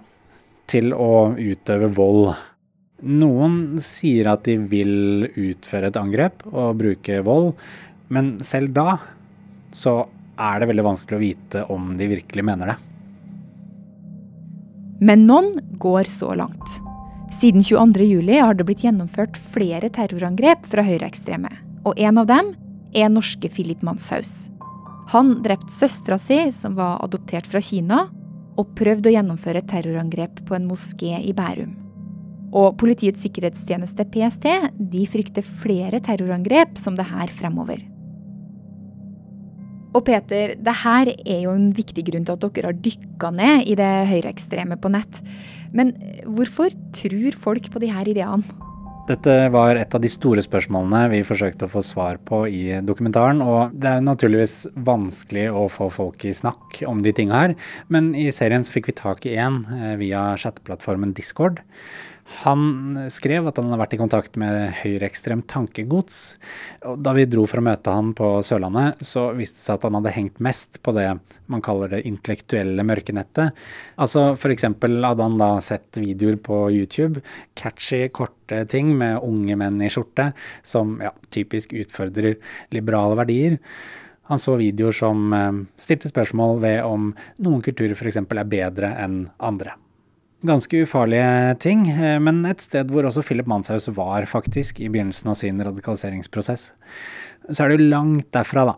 til 0.68 0.92
å 0.92 1.32
utøve 1.34 1.88
vold 1.96 2.28
noen 2.98 3.78
sier 3.82 4.26
at 4.32 4.44
de 4.48 4.56
vil 4.58 5.28
utføre 5.30 5.90
et 5.90 5.98
angrep 6.00 6.42
og 6.50 6.78
bruke 6.80 7.20
vold, 7.26 7.52
men 8.10 8.36
selv 8.42 8.74
da 8.74 8.98
så 9.74 10.00
er 10.38 10.60
det 10.60 10.70
veldig 10.70 10.86
vanskelig 10.86 11.18
å 11.18 11.22
vite 11.22 11.64
om 11.74 11.92
de 11.98 12.10
virkelig 12.10 12.46
mener 12.46 12.72
det. 12.72 12.78
Men 14.98 15.26
noen 15.28 15.52
går 15.78 16.10
så 16.10 16.32
langt. 16.34 16.87
Siden 17.30 17.60
22.07 17.60 18.40
har 18.40 18.54
det 18.56 18.64
blitt 18.64 18.82
gjennomført 18.86 19.36
flere 19.52 19.90
terrorangrep 19.92 20.64
fra 20.66 20.82
høyreekstreme, 20.86 21.50
og 21.84 21.98
en 22.00 22.20
av 22.22 22.28
dem 22.30 22.54
er 22.96 23.10
norske 23.12 23.50
Philip 23.52 23.82
Manshaus. 23.84 24.48
Han 25.12 25.38
drepte 25.44 25.72
søstera 25.72 26.16
si, 26.20 26.38
som 26.52 26.76
var 26.78 27.02
adoptert 27.04 27.48
fra 27.48 27.60
Kina, 27.64 28.06
og 28.58 28.72
prøvde 28.78 29.10
å 29.10 29.12
gjennomføre 29.12 29.62
terrorangrep 29.68 30.40
på 30.48 30.56
en 30.56 30.66
moské 30.70 31.20
i 31.20 31.34
Bærum. 31.36 31.76
Og 32.56 32.78
Politiets 32.80 33.20
sikkerhetstjeneste, 33.26 34.08
PST, 34.08 34.48
de 34.80 35.04
frykter 35.12 35.44
flere 35.44 36.00
terrorangrep 36.00 36.80
som 36.80 36.96
det 36.96 37.06
her 37.10 37.28
fremover. 37.28 37.84
Og 39.96 40.04
Peter, 40.04 40.56
det 40.56 40.74
her 40.82 41.12
er 41.12 41.44
jo 41.44 41.52
en 41.52 41.70
viktig 41.76 42.04
grunn 42.08 42.26
til 42.26 42.36
at 42.36 42.44
dere 42.44 42.72
har 42.72 42.82
dykka 42.88 43.30
ned 43.36 43.68
i 43.68 43.76
det 43.78 43.92
høyreekstreme 44.10 44.76
på 44.80 44.92
nett. 44.92 45.20
Men 45.76 45.94
hvorfor 46.24 46.72
tror 46.96 47.36
folk 47.48 47.70
på 47.72 47.82
de 47.82 47.92
her 47.92 48.08
ideene? 48.08 48.66
Dette 49.08 49.34
var 49.48 49.78
et 49.80 49.94
av 49.96 50.02
de 50.04 50.08
store 50.12 50.42
spørsmålene 50.44 51.06
vi 51.14 51.22
forsøkte 51.24 51.64
å 51.64 51.72
få 51.72 51.80
svar 51.86 52.18
på 52.28 52.42
i 52.52 52.76
dokumentaren. 52.84 53.40
Og 53.40 53.72
det 53.72 53.88
er 53.88 54.04
naturligvis 54.04 54.66
vanskelig 54.84 55.46
å 55.48 55.64
få 55.72 55.88
folk 55.94 56.26
i 56.28 56.34
snakk 56.36 56.82
om 56.88 57.00
de 57.04 57.14
tinga 57.16 57.40
her, 57.40 57.54
men 57.88 58.12
i 58.12 58.28
serien 58.34 58.66
så 58.66 58.74
fikk 58.74 58.90
vi 58.90 58.98
tak 59.00 59.24
i 59.24 59.38
en 59.40 59.62
eh, 59.78 59.94
via 60.00 60.34
chatteplattformen 60.36 61.16
Discord. 61.16 61.62
Han 62.28 63.08
skrev 63.10 63.46
at 63.48 63.56
han 63.56 63.70
hadde 63.70 63.80
vært 63.80 63.94
i 63.96 63.98
kontakt 64.00 64.34
med 64.40 64.74
høyreekstremt 64.82 65.46
tankegods. 65.48 66.36
Da 67.00 67.14
vi 67.16 67.24
dro 67.30 67.46
for 67.48 67.62
å 67.62 67.64
møte 67.64 67.94
han 67.94 68.12
på 68.16 68.28
Sørlandet, 68.44 69.00
så 69.04 69.30
viste 69.36 69.56
det 69.56 69.64
seg 69.64 69.78
at 69.78 69.86
han 69.88 69.96
hadde 69.98 70.12
hengt 70.14 70.42
mest 70.44 70.78
på 70.84 70.92
det 70.96 71.06
man 71.48 71.64
kaller 71.64 71.94
det 71.96 72.02
intellektuelle 72.10 72.84
mørkenettet. 72.84 73.56
Altså 73.96 74.34
f.eks. 74.34 74.68
hadde 74.68 75.24
han 75.24 75.40
da 75.40 75.50
sett 75.64 75.96
videoer 75.96 76.36
på 76.36 76.60
YouTube, 76.76 77.24
catchy, 77.58 78.04
korte 78.12 78.60
ting 78.68 78.92
med 79.00 79.24
unge 79.24 79.56
menn 79.58 79.80
i 79.80 79.90
skjorte, 79.92 80.30
som 80.62 80.98
ja, 81.02 81.14
typisk 81.34 81.72
utfordrer 81.80 82.36
liberale 82.76 83.16
verdier. 83.24 83.58
Han 84.28 84.40
så 84.40 84.58
videoer 84.60 84.92
som 84.92 85.32
eh, 85.32 85.64
stilte 85.80 86.12
spørsmål 86.12 86.58
ved 86.60 86.82
om 86.84 87.14
noen 87.40 87.64
kulturer 87.64 87.96
f.eks. 87.96 88.20
er 88.20 88.48
bedre 88.52 88.92
enn 89.00 89.22
andre. 89.40 89.78
Ganske 90.46 90.84
ufarlige 90.84 91.54
ting, 91.58 91.88
eh, 91.90 92.18
men 92.22 92.44
et 92.46 92.60
sted 92.62 92.92
hvor 92.94 93.08
også 93.08 93.24
Philip 93.26 93.48
Manshaus 93.50 93.88
var 93.90 94.22
faktisk 94.30 94.78
i 94.78 94.86
begynnelsen 94.86 95.32
av 95.32 95.34
sin 95.34 95.58
radikaliseringsprosess. 95.58 96.68
Så 97.50 97.64
er 97.64 97.72
det 97.72 97.80
jo 97.80 97.88
langt 97.90 98.30
derfra, 98.36 98.68
da, 98.68 98.76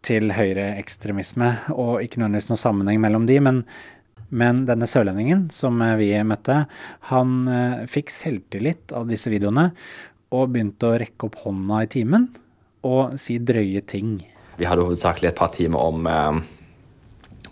til 0.00 0.32
høyreekstremisme, 0.32 1.50
og 1.76 2.00
ikke 2.00 2.22
nødvendigvis 2.22 2.48
noen 2.48 2.62
sammenheng 2.64 3.04
mellom 3.04 3.28
de, 3.28 3.36
men, 3.44 3.60
men 4.32 4.64
denne 4.64 4.88
sørlendingen 4.88 5.50
som 5.52 5.76
eh, 5.84 5.98
vi 6.00 6.10
møtte, 6.24 6.62
han 7.12 7.38
uh, 7.52 7.84
fikk 7.84 8.08
selvtillit 8.08 8.96
av 8.96 9.12
disse 9.12 9.28
videoene, 9.28 9.68
og 10.32 10.54
begynte 10.54 10.88
å 10.88 10.98
rekke 11.04 11.28
opp 11.28 11.42
hånda 11.44 11.84
i 11.84 11.94
timen 12.00 12.30
og 12.88 13.18
si 13.20 13.36
drøye 13.36 13.84
ting. 13.84 14.22
Vi 14.56 14.64
hadde 14.64 14.88
hovedsakelig 14.88 15.34
et 15.34 15.36
par 15.36 15.52
timer 15.52 15.84
om 15.84 16.08
eh, 16.08 16.44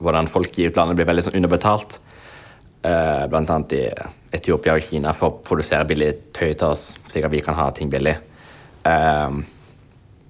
hvordan 0.00 0.30
folk 0.32 0.56
i 0.56 0.70
utlandet 0.72 0.96
blir 0.96 1.12
veldig 1.12 1.28
sånn 1.28 1.42
underbetalt 1.42 2.00
eh, 2.82 3.24
bl.a. 3.30 3.60
i 3.76 3.84
Etiopia 4.36 4.76
og 4.78 4.86
Kina 4.86 5.14
for 5.16 5.30
å 5.30 5.40
produsere 5.46 5.88
billig 5.88 6.12
tøy 6.36 6.52
til 6.52 6.68
oss, 6.70 6.90
slik 7.10 7.26
at 7.26 7.34
vi 7.34 7.42
kan 7.44 7.58
ha 7.58 7.70
ting 7.74 7.90
billig. 7.92 8.16
Eh, 8.88 9.40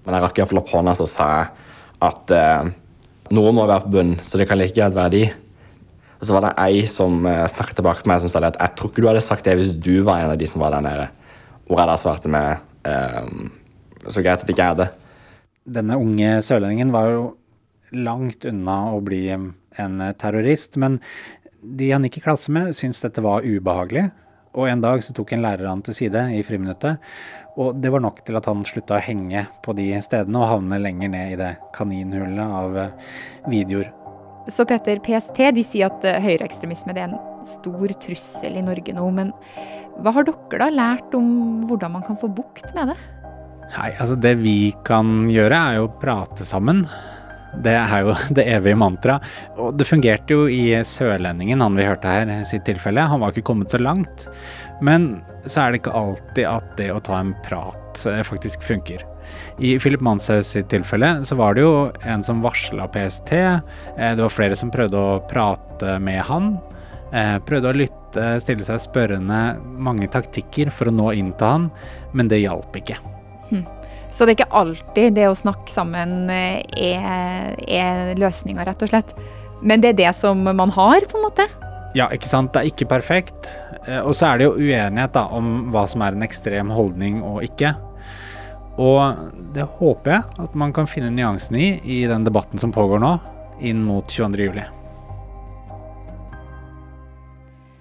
men 0.05 0.17
jeg 0.17 0.25
rakk 0.25 0.41
iallfall 0.41 0.63
opp 0.63 0.73
hånda 0.73 0.97
og 0.99 1.11
sa 1.11 1.29
at 2.01 2.33
uh, 2.33 2.71
noe 3.31 3.53
må 3.55 3.67
være 3.69 3.85
på 3.85 3.95
bunnen, 3.95 4.21
så 4.27 4.41
det 4.41 4.49
kan 4.49 4.59
like 4.59 4.77
gjerne 4.79 4.97
være 4.97 5.13
de. 5.15 5.23
Og 6.21 6.27
så 6.29 6.37
var 6.37 6.47
det 6.47 6.55
ei 6.65 6.85
som 6.91 7.21
uh, 7.29 7.45
snakket 7.53 7.81
tilbake 7.81 8.05
til 8.05 8.13
meg 8.13 8.23
som 8.25 8.33
sa 8.33 8.43
at 8.49 8.59
jeg 8.59 8.77
tror 8.79 8.93
ikke 8.93 9.05
du 9.05 9.11
hadde 9.11 9.25
sagt 9.25 9.47
det 9.49 9.57
hvis 9.61 9.77
du 9.77 10.01
var 10.07 10.25
en 10.25 10.33
av 10.35 10.41
de 10.41 10.49
som 10.49 10.63
var 10.65 10.75
der 10.75 10.87
nede. 10.87 11.07
Hvor 11.69 11.83
jeg 11.83 11.91
da 11.93 11.99
svarte 12.03 12.31
med 12.33 12.89
eh, 12.91 13.27
så 14.11 14.25
greit 14.25 14.41
at 14.41 14.49
det 14.49 14.57
ikke 14.57 14.65
er 14.73 14.79
det. 14.81 14.87
Denne 15.79 16.01
unge 16.03 16.33
sørlendingen 16.43 16.91
var 16.91 17.13
jo 17.13 17.21
langt 17.95 18.43
unna 18.49 18.79
å 18.91 18.99
bli 19.07 19.21
en 19.31 20.03
terrorist, 20.19 20.75
men 20.83 20.99
de 21.63 21.91
han 21.93 22.05
gikk 22.07 22.21
i 22.21 22.25
klasse 22.25 22.53
med, 22.55 22.75
syntes 22.77 23.03
dette 23.05 23.23
var 23.25 23.47
ubehagelig. 23.47 24.09
Og 24.59 24.67
en 24.67 24.83
dag 24.83 25.03
så 25.05 25.15
tok 25.15 25.35
en 25.35 25.45
lærer 25.45 25.69
han 25.69 25.83
til 25.87 25.95
side 25.95 26.25
i 26.35 26.41
friminuttet. 26.47 26.99
Og 27.61 27.77
det 27.79 27.93
var 27.93 28.03
nok 28.03 28.23
til 28.27 28.39
at 28.39 28.49
han 28.51 28.65
slutta 28.67 28.97
å 28.99 29.05
henge 29.05 29.45
på 29.65 29.75
de 29.79 29.93
stedene 30.03 30.41
og 30.41 30.51
havne 30.51 30.81
lenger 30.83 31.13
ned 31.13 31.35
i 31.35 31.39
det 31.39 31.53
kaninhullet 31.77 32.57
av 32.63 32.79
eh, 32.79 33.15
videoer. 33.51 33.93
Så 34.51 34.65
Peter, 34.67 34.99
PST 35.05 35.39
de 35.55 35.65
sier 35.67 35.91
at 35.91 36.07
eh, 36.09 36.19
høyreekstremisme 36.25 36.97
er 36.97 37.11
en 37.11 37.19
stor 37.47 37.95
trussel 38.03 38.59
i 38.59 38.65
Norge 38.65 38.95
nå. 38.97 39.07
Men 39.15 39.33
hva 40.01 40.15
har 40.17 40.27
dere 40.27 40.65
da 40.65 40.71
lært 40.73 41.15
om 41.19 41.31
hvordan 41.69 41.99
man 41.99 42.07
kan 42.07 42.19
få 42.19 42.31
bukt 42.33 42.75
med 42.75 42.95
det? 42.95 42.99
Nei, 43.71 43.93
altså 44.03 44.17
Det 44.19 44.35
vi 44.41 44.73
kan 44.87 45.29
gjøre, 45.31 45.55
er 45.55 45.79
jo 45.79 45.87
å 45.87 45.97
prate 46.01 46.47
sammen. 46.49 46.83
Det 47.65 47.75
er 47.75 48.07
jo 48.07 48.15
det 48.37 48.47
evige 48.47 48.79
mantraet. 48.79 49.27
Og 49.59 49.75
det 49.79 49.89
fungerte 49.89 50.37
jo 50.37 50.49
i 50.51 50.73
Sørlendingen, 50.87 51.63
han 51.65 51.79
vi 51.79 51.89
hørte 51.89 52.11
her, 52.11 52.33
sitt 52.49 52.67
tilfelle. 52.69 53.09
Han 53.11 53.23
var 53.23 53.35
ikke 53.35 53.49
kommet 53.51 53.73
så 53.73 53.81
langt. 53.81 54.29
Men 54.81 55.21
så 55.45 55.65
er 55.65 55.73
det 55.73 55.83
ikke 55.83 55.97
alltid 55.97 56.47
at 56.49 56.75
det 56.79 56.91
å 56.95 57.01
ta 57.05 57.21
en 57.21 57.35
prat 57.45 58.05
eh, 58.09 58.23
faktisk 58.25 58.65
funker. 58.65 59.05
I 59.63 59.77
Philip 59.79 60.01
Manshaus 60.03 60.49
sitt 60.55 60.71
tilfelle 60.73 61.21
så 61.25 61.37
var 61.39 61.55
det 61.55 61.63
jo 61.63 61.91
en 62.03 62.25
som 62.27 62.43
varsla 62.45 62.89
PST. 62.91 63.33
Eh, 63.37 64.13
det 64.17 64.23
var 64.23 64.33
flere 64.33 64.59
som 64.59 64.73
prøvde 64.73 64.99
å 64.99 65.21
prate 65.31 65.99
med 66.03 66.23
han. 66.31 66.55
Eh, 67.13 67.37
prøvde 67.47 67.73
å 67.73 67.77
lytte, 67.77 68.27
stille 68.43 68.67
seg 68.67 68.83
spørrende. 68.83 69.41
Mange 69.83 70.09
taktikker 70.11 70.73
for 70.75 70.91
å 70.91 70.95
nå 70.95 71.13
inn 71.19 71.35
til 71.37 71.55
han, 71.55 71.69
men 72.17 72.31
det 72.33 72.43
hjalp 72.43 72.81
ikke. 72.81 72.99
Hm. 73.51 73.67
Så 74.11 74.27
det 74.27 74.33
er 74.33 74.39
ikke 74.41 74.61
alltid 74.61 75.15
det 75.19 75.29
å 75.31 75.37
snakke 75.39 75.71
sammen 75.71 76.31
eh, 76.35 76.63
er, 76.75 77.55
er 77.67 78.15
løsninga, 78.19 78.67
rett 78.67 78.83
og 78.83 78.91
slett. 78.91 79.13
Men 79.63 79.83
det 79.83 79.93
er 79.93 80.01
det 80.01 80.15
som 80.19 80.41
man 80.45 80.73
har, 80.75 81.05
på 81.07 81.19
en 81.19 81.27
måte. 81.29 81.47
Ja, 81.95 82.09
ikke 82.15 82.31
sant. 82.31 82.53
Det 82.55 82.63
er 82.63 82.71
ikke 82.73 82.89
perfekt. 82.91 83.53
Eh, 83.87 84.01
og 84.01 84.15
så 84.19 84.33
er 84.33 84.41
det 84.41 84.49
jo 84.49 84.57
uenighet 84.59 85.15
da, 85.15 85.29
om 85.35 85.71
hva 85.75 85.87
som 85.91 86.03
er 86.07 86.17
en 86.17 86.27
ekstrem 86.27 86.73
holdning 86.75 87.23
og 87.23 87.45
ikke. 87.47 87.75
Og 88.81 89.31
det 89.55 89.67
håper 89.79 90.15
jeg 90.15 90.45
at 90.47 90.59
man 90.59 90.75
kan 90.75 90.89
finne 90.89 91.13
nyansen 91.15 91.59
i 91.59 91.71
i 91.85 92.03
den 92.09 92.27
debatten 92.27 92.61
som 92.63 92.73
pågår 92.73 93.03
nå, 93.03 93.17
inn 93.61 93.83
mot 93.85 94.07
22.07. 94.09 94.63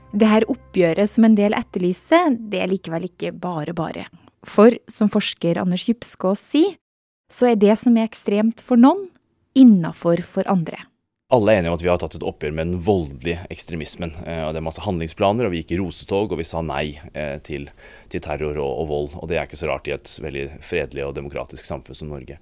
Det 0.09 0.25
her 0.25 0.47
oppgjøret 0.49 1.09
som 1.09 1.27
en 1.27 1.37
del 1.37 1.53
etterlyser, 1.53 2.33
det 2.49 2.63
er 2.63 2.71
likevel 2.71 3.05
ikke 3.11 3.31
bare 3.37 3.75
bare. 3.77 4.07
For 4.47 4.75
som 4.91 5.09
forsker 5.11 5.59
Anders 5.59 5.87
Djupskås 5.87 6.43
sier, 6.53 6.77
så 7.29 7.51
er 7.51 7.59
det 7.59 7.75
som 7.81 7.97
er 7.97 8.07
ekstremt 8.09 8.63
for 8.65 8.79
noen, 8.79 9.09
innafor 9.57 10.21
for 10.25 10.47
andre. 10.49 10.85
alle 11.29 11.53
er 11.53 11.59
enige 11.59 11.69
om 11.69 11.75
at 11.77 11.83
vi 11.83 11.89
har 11.91 11.99
tatt 12.01 12.15
et 12.17 12.23
oppgjør 12.25 12.53
med 12.57 12.71
den 12.71 12.79
voldelige 12.81 13.43
ekstremismen. 13.53 14.15
Eh, 14.25 14.41
og 14.47 14.53
Det 14.53 14.61
er 14.61 14.65
masse 14.65 14.81
handlingsplaner, 14.81 15.45
og 15.45 15.51
vi 15.53 15.59
gikk 15.61 15.75
i 15.75 15.77
rosetog, 15.77 16.31
og 16.31 16.39
vi 16.39 16.47
sa 16.47 16.63
nei 16.65 16.97
eh, 17.13 17.37
til, 17.45 17.67
til 18.09 18.23
terror 18.25 18.57
og, 18.57 18.71
og, 18.81 18.87
vold. 18.89 19.09
Og 19.21 19.29
det 19.29 19.37
er 19.37 19.45
ikke 19.45 19.59
så 19.59 19.69
rart 19.69 19.85
i 19.85 19.93
et 19.93 20.09
veldig 20.23 20.47
fredelig 20.65 21.05
og 21.05 21.13
demokratisk 21.19 21.69
samfunn 21.69 21.99
som 21.99 22.09
Norge. 22.09 22.39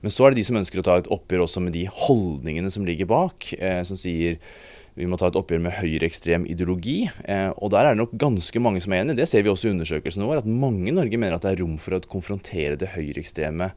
Men 0.00 0.14
så 0.14 0.24
er 0.24 0.32
det 0.32 0.40
de 0.40 0.46
som 0.48 0.56
ønsker 0.62 0.80
å 0.80 0.86
ta 0.86 0.96
et 1.02 1.12
oppgjør 1.12 1.44
også 1.44 1.60
med 1.66 1.76
de 1.76 1.84
holdningene 1.92 2.72
som 2.72 2.88
ligger 2.88 3.10
bak, 3.12 3.52
eh, 3.58 3.82
som 3.84 4.00
sier 4.00 4.40
vi 4.92 5.06
må 5.08 5.16
ta 5.16 5.30
et 5.30 5.36
oppgjør 5.38 5.62
med 5.64 5.72
høyreekstrem 5.78 6.44
ideologi. 6.52 7.06
Eh, 7.24 7.48
og 7.56 7.72
der 7.72 7.86
er 7.86 7.94
det 7.94 8.02
nok 8.02 8.12
ganske 8.20 8.60
mange 8.60 8.82
som 8.84 8.92
er 8.92 9.00
enig. 9.02 9.16
Det 9.16 9.26
ser 9.30 9.44
vi 9.44 9.48
også 9.52 9.70
i 9.70 9.72
undersøkelsen 9.72 10.26
vår, 10.28 10.42
at 10.42 10.50
mange 10.50 10.90
i 10.90 10.94
Norge 10.94 11.16
mener 11.16 11.38
at 11.38 11.46
det 11.46 11.54
er 11.54 11.62
rom 11.62 11.78
for 11.80 11.96
å 11.96 12.02
konfrontere 12.12 12.76
det 12.80 12.90
høyreekstreme 12.92 13.70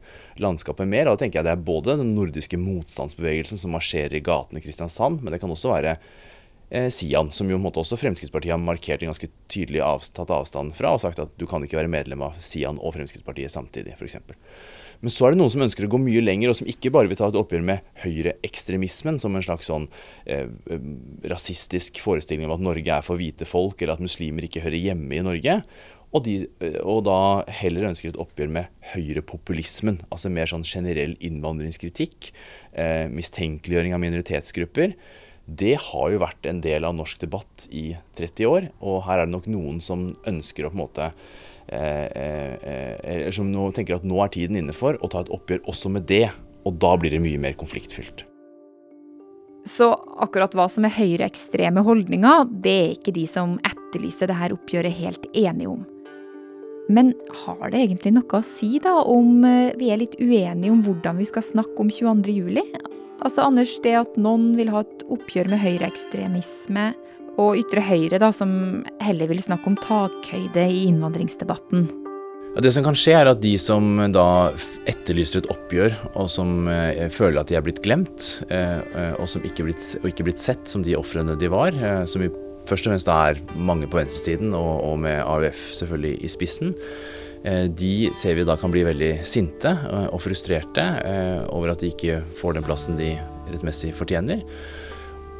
landskapet 0.44 0.90
mer. 0.90 1.08
Og 1.08 1.16
da 1.16 1.24
tenker 1.24 1.40
jeg 1.40 1.48
det 1.48 1.54
er 1.56 1.66
både 1.72 1.96
den 2.02 2.12
nordiske 2.18 2.60
motstandsbevegelsen 2.60 3.62
som 3.62 3.72
marsjerer 3.72 4.18
i 4.18 4.24
gatene 4.26 4.60
i 4.60 4.66
Kristiansand, 4.66 5.24
men 5.24 5.32
det 5.32 5.40
kan 5.40 5.54
også 5.54 5.72
være 5.72 5.96
eh, 5.96 6.90
Sian, 6.92 7.32
som 7.32 7.48
jo 7.48 7.60
måte 7.64 7.80
også 7.80 7.96
Fremskrittspartiet 8.02 8.52
har 8.52 8.60
markert 8.60 9.00
en 9.00 9.14
ganske 9.14 9.32
tydelig 9.48 9.80
av, 9.88 10.04
tatt 10.12 10.34
avstand 10.36 10.76
fra, 10.76 10.92
og 10.92 11.00
sagt 11.06 11.24
at 11.24 11.32
du 11.40 11.48
kan 11.48 11.64
ikke 11.64 11.80
være 11.80 11.92
medlem 11.96 12.28
av 12.28 12.36
Sian 12.44 12.76
og 12.76 12.92
Fremskrittspartiet 12.98 13.56
samtidig, 13.56 13.96
f.eks. 13.96 14.20
Men 15.02 15.12
så 15.12 15.26
er 15.26 15.34
det 15.34 15.40
noen 15.40 15.52
som 15.52 15.64
ønsker 15.66 15.86
å 15.86 15.90
gå 15.92 16.00
mye 16.02 16.22
lenger, 16.24 16.52
og 16.52 16.58
som 16.60 16.70
ikke 16.70 16.92
bare 16.94 17.10
vil 17.10 17.18
ta 17.18 17.28
et 17.30 17.38
oppgjør 17.40 17.66
med 17.66 17.90
høyreekstremismen 18.04 19.20
som 19.22 19.36
en 19.36 19.44
slags 19.44 19.68
sånn 19.70 19.88
eh, 20.24 20.48
rasistisk 21.32 22.00
forestilling 22.04 22.48
om 22.48 22.56
at 22.56 22.64
Norge 22.64 22.96
er 22.96 23.04
for 23.06 23.20
hvite 23.20 23.48
folk, 23.48 23.80
eller 23.80 23.96
at 23.96 24.04
muslimer 24.04 24.46
ikke 24.48 24.64
hører 24.64 24.80
hjemme 24.90 25.18
i 25.18 25.24
Norge. 25.26 25.60
Og, 26.14 26.22
de, 26.24 26.36
eh, 26.64 26.78
og 26.86 27.04
da 27.08 27.18
heller 27.60 27.90
ønsker 27.90 28.12
et 28.12 28.20
oppgjør 28.22 28.52
med 28.56 28.72
høyrepopulismen. 28.94 30.00
Altså 30.08 30.32
mer 30.32 30.50
sånn 30.50 30.66
generell 30.66 31.16
innvandringskritikk, 31.24 32.32
eh, 32.72 33.06
mistenkeliggjøring 33.12 33.96
av 33.96 34.02
minoritetsgrupper. 34.04 34.96
Det 35.46 35.76
har 35.78 36.10
jo 36.10 36.22
vært 36.22 36.46
en 36.50 36.60
del 36.60 36.84
av 36.84 36.96
norsk 36.98 37.20
debatt 37.22 37.68
i 37.70 37.92
30 38.18 38.48
år, 38.50 38.70
og 38.82 39.04
her 39.06 39.22
er 39.22 39.28
det 39.28 39.34
nok 39.36 39.50
noen 39.50 39.78
som 39.84 40.08
ønsker 40.26 40.66
å 40.66 40.72
på 40.72 40.78
en 40.78 40.82
måte 40.82 41.12
Eh, 41.68 42.06
eh, 43.02 43.30
som 43.34 43.48
nå 43.50 43.64
tenker 43.74 43.98
at 43.98 44.06
nå 44.06 44.20
er 44.22 44.30
tiden 44.30 44.60
inne 44.60 44.74
for 44.76 44.98
å 45.02 45.10
ta 45.10 45.24
et 45.24 45.32
oppgjør 45.34 45.64
også 45.66 45.90
med 45.90 46.06
det. 46.10 46.28
Og 46.66 46.78
da 46.82 46.94
blir 46.98 47.14
det 47.14 47.22
mye 47.22 47.40
mer 47.42 47.58
konfliktfylt. 47.58 48.24
Så 49.66 49.90
akkurat 50.22 50.54
hva 50.54 50.68
som 50.70 50.86
er 50.86 50.94
høyreekstreme 50.94 51.82
holdninger, 51.86 52.46
det 52.62 52.74
er 52.84 52.94
ikke 52.94 53.14
de 53.14 53.26
som 53.30 53.56
etterlyser 53.66 54.30
dette 54.30 54.54
oppgjøret 54.54 54.94
helt 54.94 55.26
enige 55.34 55.72
om. 55.72 55.82
Men 56.86 57.10
har 57.42 57.72
det 57.72 57.80
egentlig 57.80 58.12
noe 58.14 58.38
å 58.38 58.46
si 58.46 58.76
da 58.82 59.00
om 59.10 59.42
eh, 59.46 59.74
vi 59.78 59.90
er 59.90 60.02
litt 60.04 60.14
uenige 60.22 60.70
om 60.70 60.84
hvordan 60.86 61.18
vi 61.18 61.26
skal 61.26 61.42
snakke 61.42 61.82
om 61.82 61.90
22.07? 61.90 62.86
Altså 63.24 63.46
Anders, 63.46 63.76
det 63.84 63.94
at 63.96 64.16
noen 64.20 64.54
vil 64.58 64.70
ha 64.74 64.82
et 64.84 65.04
oppgjør 65.12 65.48
med 65.52 65.62
høyreekstremisme, 65.62 66.90
og 67.36 67.58
ytre 67.60 67.82
høyre, 67.84 68.18
da, 68.20 68.30
som 68.32 68.50
heller 69.04 69.28
vil 69.28 69.42
snakke 69.44 69.68
om 69.68 69.76
takhøyde 69.80 70.66
i 70.72 70.86
innvandringsdebatten. 70.88 71.88
Det 72.56 72.70
som 72.72 72.86
kan 72.86 72.96
skje, 72.96 73.12
er 73.18 73.28
at 73.28 73.42
de 73.42 73.52
som 73.60 73.98
da 74.14 74.48
etterlyser 74.88 75.42
et 75.42 75.50
oppgjør, 75.52 75.92
og 76.16 76.30
som 76.32 76.70
eh, 76.72 77.10
føler 77.12 77.42
at 77.42 77.50
de 77.50 77.58
er 77.58 77.64
blitt 77.64 77.82
glemt, 77.84 78.38
eh, 78.48 78.80
eh 78.80 79.18
og 79.20 79.28
som 79.28 79.44
ikke 79.44 79.66
blitt, 79.66 79.90
og 80.00 80.08
ikke 80.08 80.24
blitt 80.30 80.40
sett 80.40 80.64
som 80.64 80.84
de 80.84 80.96
ofrene 80.96 81.36
de 81.36 81.50
var, 81.52 81.76
eh, 81.76 82.06
som 82.08 82.24
vi 82.24 82.30
først 82.66 82.88
og 82.88 82.94
fremst 82.94 83.12
er 83.12 83.42
mange 83.60 83.90
på 83.92 84.00
venstresiden, 84.00 84.56
og, 84.56 84.72
og 84.88 84.96
med 85.04 85.20
AUF 85.20 85.68
selvfølgelig 85.76 86.16
i 86.24 86.32
spissen, 86.32 86.72
de 87.44 88.10
ser 88.16 88.34
vi 88.34 88.44
da 88.48 88.56
kan 88.58 88.72
bli 88.74 88.82
veldig 88.86 89.10
sinte 89.26 89.70
eh, 89.70 90.08
og 90.10 90.22
frustrerte 90.24 90.86
over 91.54 91.70
at 91.74 91.84
de 91.84 91.92
ikke 91.92 92.20
får 92.40 92.56
den 92.56 92.66
plassen 92.66 92.98
de 92.98 93.12
rettmessig 93.52 93.92
fortjener. 93.94 94.42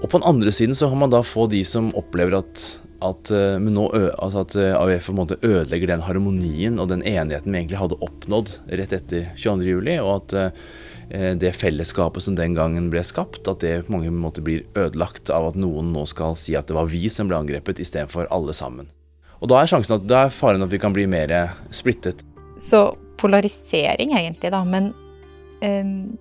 Og 0.02 0.10
på 0.10 0.20
den 0.20 0.28
andre 0.28 0.52
siden 0.52 0.76
så 0.76 0.90
har 0.90 0.98
man 1.00 1.12
da 1.12 1.22
få 1.24 1.46
de 1.50 1.62
som 1.64 1.88
opplever 1.96 2.36
at, 2.38 2.64
at, 3.04 3.30
eh, 3.32 3.56
nå, 3.62 3.86
altså 4.20 4.42
at 4.44 4.56
eh, 4.60 4.74
AUF 4.76 5.08
på 5.08 5.14
en 5.14 5.20
måte 5.22 5.38
ødelegger 5.40 5.94
den 5.94 6.04
harmonien 6.04 6.80
og 6.82 6.90
den 6.92 7.04
enigheten 7.06 7.52
vi 7.52 7.62
egentlig 7.62 7.80
hadde 7.80 8.00
oppnådd 8.04 8.58
rett 8.80 8.92
etter 8.96 9.30
22.07, 9.38 9.94
og 10.02 10.12
at 10.18 10.36
eh, 10.40 11.32
det 11.40 11.54
fellesskapet 11.56 12.26
som 12.26 12.36
den 12.36 12.56
gangen 12.58 12.90
ble 12.92 13.00
skapt, 13.06 13.48
at 13.48 13.64
det 13.64 13.86
på 13.86 13.96
mange 13.96 14.12
måter 14.12 14.44
blir 14.44 14.66
ødelagt 14.76 15.32
av 15.32 15.52
at 15.52 15.60
noen 15.60 15.94
nå 15.94 16.04
skal 16.10 16.36
si 16.36 16.58
at 16.58 16.68
det 16.68 16.76
var 16.76 16.90
vi 16.92 17.06
som 17.12 17.30
ble 17.30 17.40
angrepet, 17.40 17.80
istedenfor 17.80 18.28
alle 18.34 18.56
sammen. 18.56 18.90
Og 19.40 19.50
da 19.52 19.60
er 19.60 19.70
sjansen 19.70 19.98
at 19.98 20.06
det 20.08 20.16
er 20.16 20.32
faren 20.32 20.64
at 20.64 20.72
vi 20.72 20.80
kan 20.80 20.94
bli 20.96 21.04
mer 21.10 21.32
splittet. 21.74 22.24
Så 22.60 22.88
polarisering 23.20 24.14
egentlig, 24.16 24.52
da. 24.52 24.62
Men 24.64 24.92
um, 25.60 26.16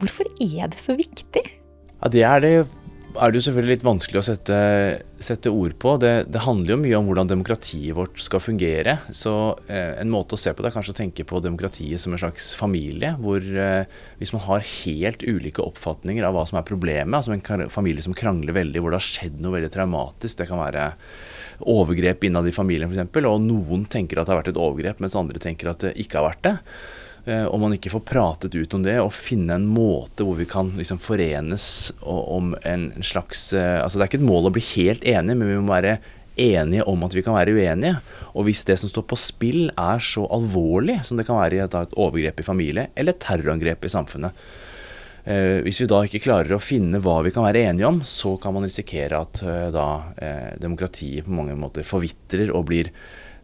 hvorfor 0.00 0.28
er 0.40 0.68
det 0.72 0.80
så 0.80 0.96
viktig? 0.98 1.44
Ja, 2.00 2.08
Det 2.08 2.22
er 2.24 2.40
det 2.40 2.52
er 3.18 3.32
det 3.32 3.40
jo 3.40 3.44
selvfølgelig 3.48 3.74
litt 3.74 3.86
vanskelig 3.86 4.20
å 4.20 4.24
sette, 4.24 4.56
sette 5.22 5.50
ord 5.52 5.74
på. 5.82 5.94
Det, 6.02 6.12
det, 6.30 6.42
handler 6.44 6.74
jo 6.74 6.80
mye 6.82 6.98
om 6.98 7.08
hvordan 7.08 7.30
demokratiet 7.30 7.96
vårt 7.96 8.20
skal 8.22 8.42
fungere. 8.42 8.96
Så 9.16 9.32
eh, 9.72 9.96
en 10.00 10.12
måte 10.12 10.36
å 10.36 10.40
se 10.40 10.52
på 10.54 10.62
det 10.62 10.70
er 10.70 10.76
kanskje 10.76 10.94
å 10.94 10.98
tenke 11.00 11.26
på 11.26 11.42
demokratiet 11.42 12.02
som 12.02 12.14
en 12.14 12.22
slags 12.22 12.52
familie. 12.58 13.12
Hvor 13.20 13.42
eh, 13.42 13.98
hvis 14.20 14.34
man 14.36 14.44
har 14.46 14.64
helt 14.66 15.26
ulike 15.26 15.64
oppfatninger 15.64 16.26
av 16.26 16.36
hva 16.36 16.46
som 16.48 16.60
er 16.60 16.68
problemet, 16.68 17.16
altså 17.18 17.34
en 17.34 17.72
familie 17.72 18.06
som 18.06 18.16
krangler 18.16 18.56
veldig, 18.56 18.82
hvor 18.82 18.94
det 18.94 19.02
har 19.02 19.10
skjedd 19.10 19.42
noe 19.42 19.58
veldig 19.58 19.74
traumatisk, 19.74 20.40
det 20.40 20.50
kan 20.50 20.62
være 20.62 20.88
overgrep 21.70 22.24
innad 22.24 22.48
i 22.48 22.56
familien 22.56 22.88
f.eks., 22.88 23.20
og 23.20 23.44
noen 23.44 23.84
tenker 23.90 24.20
at 24.20 24.28
det 24.28 24.34
har 24.34 24.42
vært 24.44 24.54
et 24.54 24.64
overgrep, 24.64 25.02
mens 25.02 25.18
andre 25.18 25.42
tenker 25.42 25.72
at 25.72 25.84
det 25.84 25.96
ikke 26.00 26.20
har 26.20 26.30
vært 26.30 26.46
det 26.46 26.58
om 27.26 27.60
man 27.60 27.74
ikke 27.76 27.92
får 27.92 28.02
pratet 28.08 28.54
ut 28.54 28.74
om 28.74 28.84
det 28.84 28.96
og 29.02 29.12
finne 29.14 29.58
en 29.58 29.66
måte 29.68 30.24
hvor 30.26 30.38
vi 30.38 30.46
kan 30.48 30.70
liksom 30.76 31.00
forenes 31.02 31.66
om 32.00 32.54
en 32.62 32.90
slags 33.02 33.52
eh, 33.52 33.82
altså 33.82 33.98
Det 33.98 34.04
er 34.04 34.10
ikke 34.10 34.20
et 34.22 34.30
mål 34.30 34.48
å 34.48 34.54
bli 34.54 34.64
helt 34.74 35.04
enige, 35.04 35.36
men 35.36 35.50
vi 35.50 35.58
må 35.60 35.72
være 35.72 35.98
enige 36.40 36.86
om 36.88 37.04
at 37.04 37.14
vi 37.14 37.22
kan 37.26 37.36
være 37.36 37.54
uenige. 37.56 37.98
Og 38.38 38.46
hvis 38.46 38.64
det 38.68 38.78
som 38.80 38.90
står 38.90 39.06
på 39.10 39.18
spill 39.18 39.68
er 39.74 40.02
så 40.04 40.24
alvorlig 40.32 41.00
som 41.06 41.18
det 41.18 41.26
kan 41.28 41.40
være 41.40 41.58
i 41.58 41.62
et, 41.64 41.76
et 41.76 41.96
overgrep 42.00 42.40
i 42.40 42.46
familie 42.46 42.88
eller 42.94 43.14
et 43.14 43.22
terrorangrep 43.22 43.84
i 43.84 43.92
samfunnet, 43.92 44.44
eh, 45.24 45.58
hvis 45.66 45.82
vi 45.82 45.90
da 45.90 46.02
ikke 46.06 46.22
klarer 46.24 46.56
å 46.56 46.62
finne 46.62 47.02
hva 47.02 47.20
vi 47.26 47.34
kan 47.34 47.46
være 47.46 47.66
enige 47.70 47.90
om, 47.90 48.02
så 48.06 48.36
kan 48.40 48.56
man 48.56 48.68
risikere 48.68 49.20
at 49.20 49.42
eh, 49.44 49.66
da 49.74 49.88
eh, 50.16 50.52
demokratiet 50.62 51.26
på 51.26 51.36
mange 51.36 51.58
måter 51.58 51.86
forvitrer 51.86 52.54
og 52.54 52.68
blir 52.70 52.92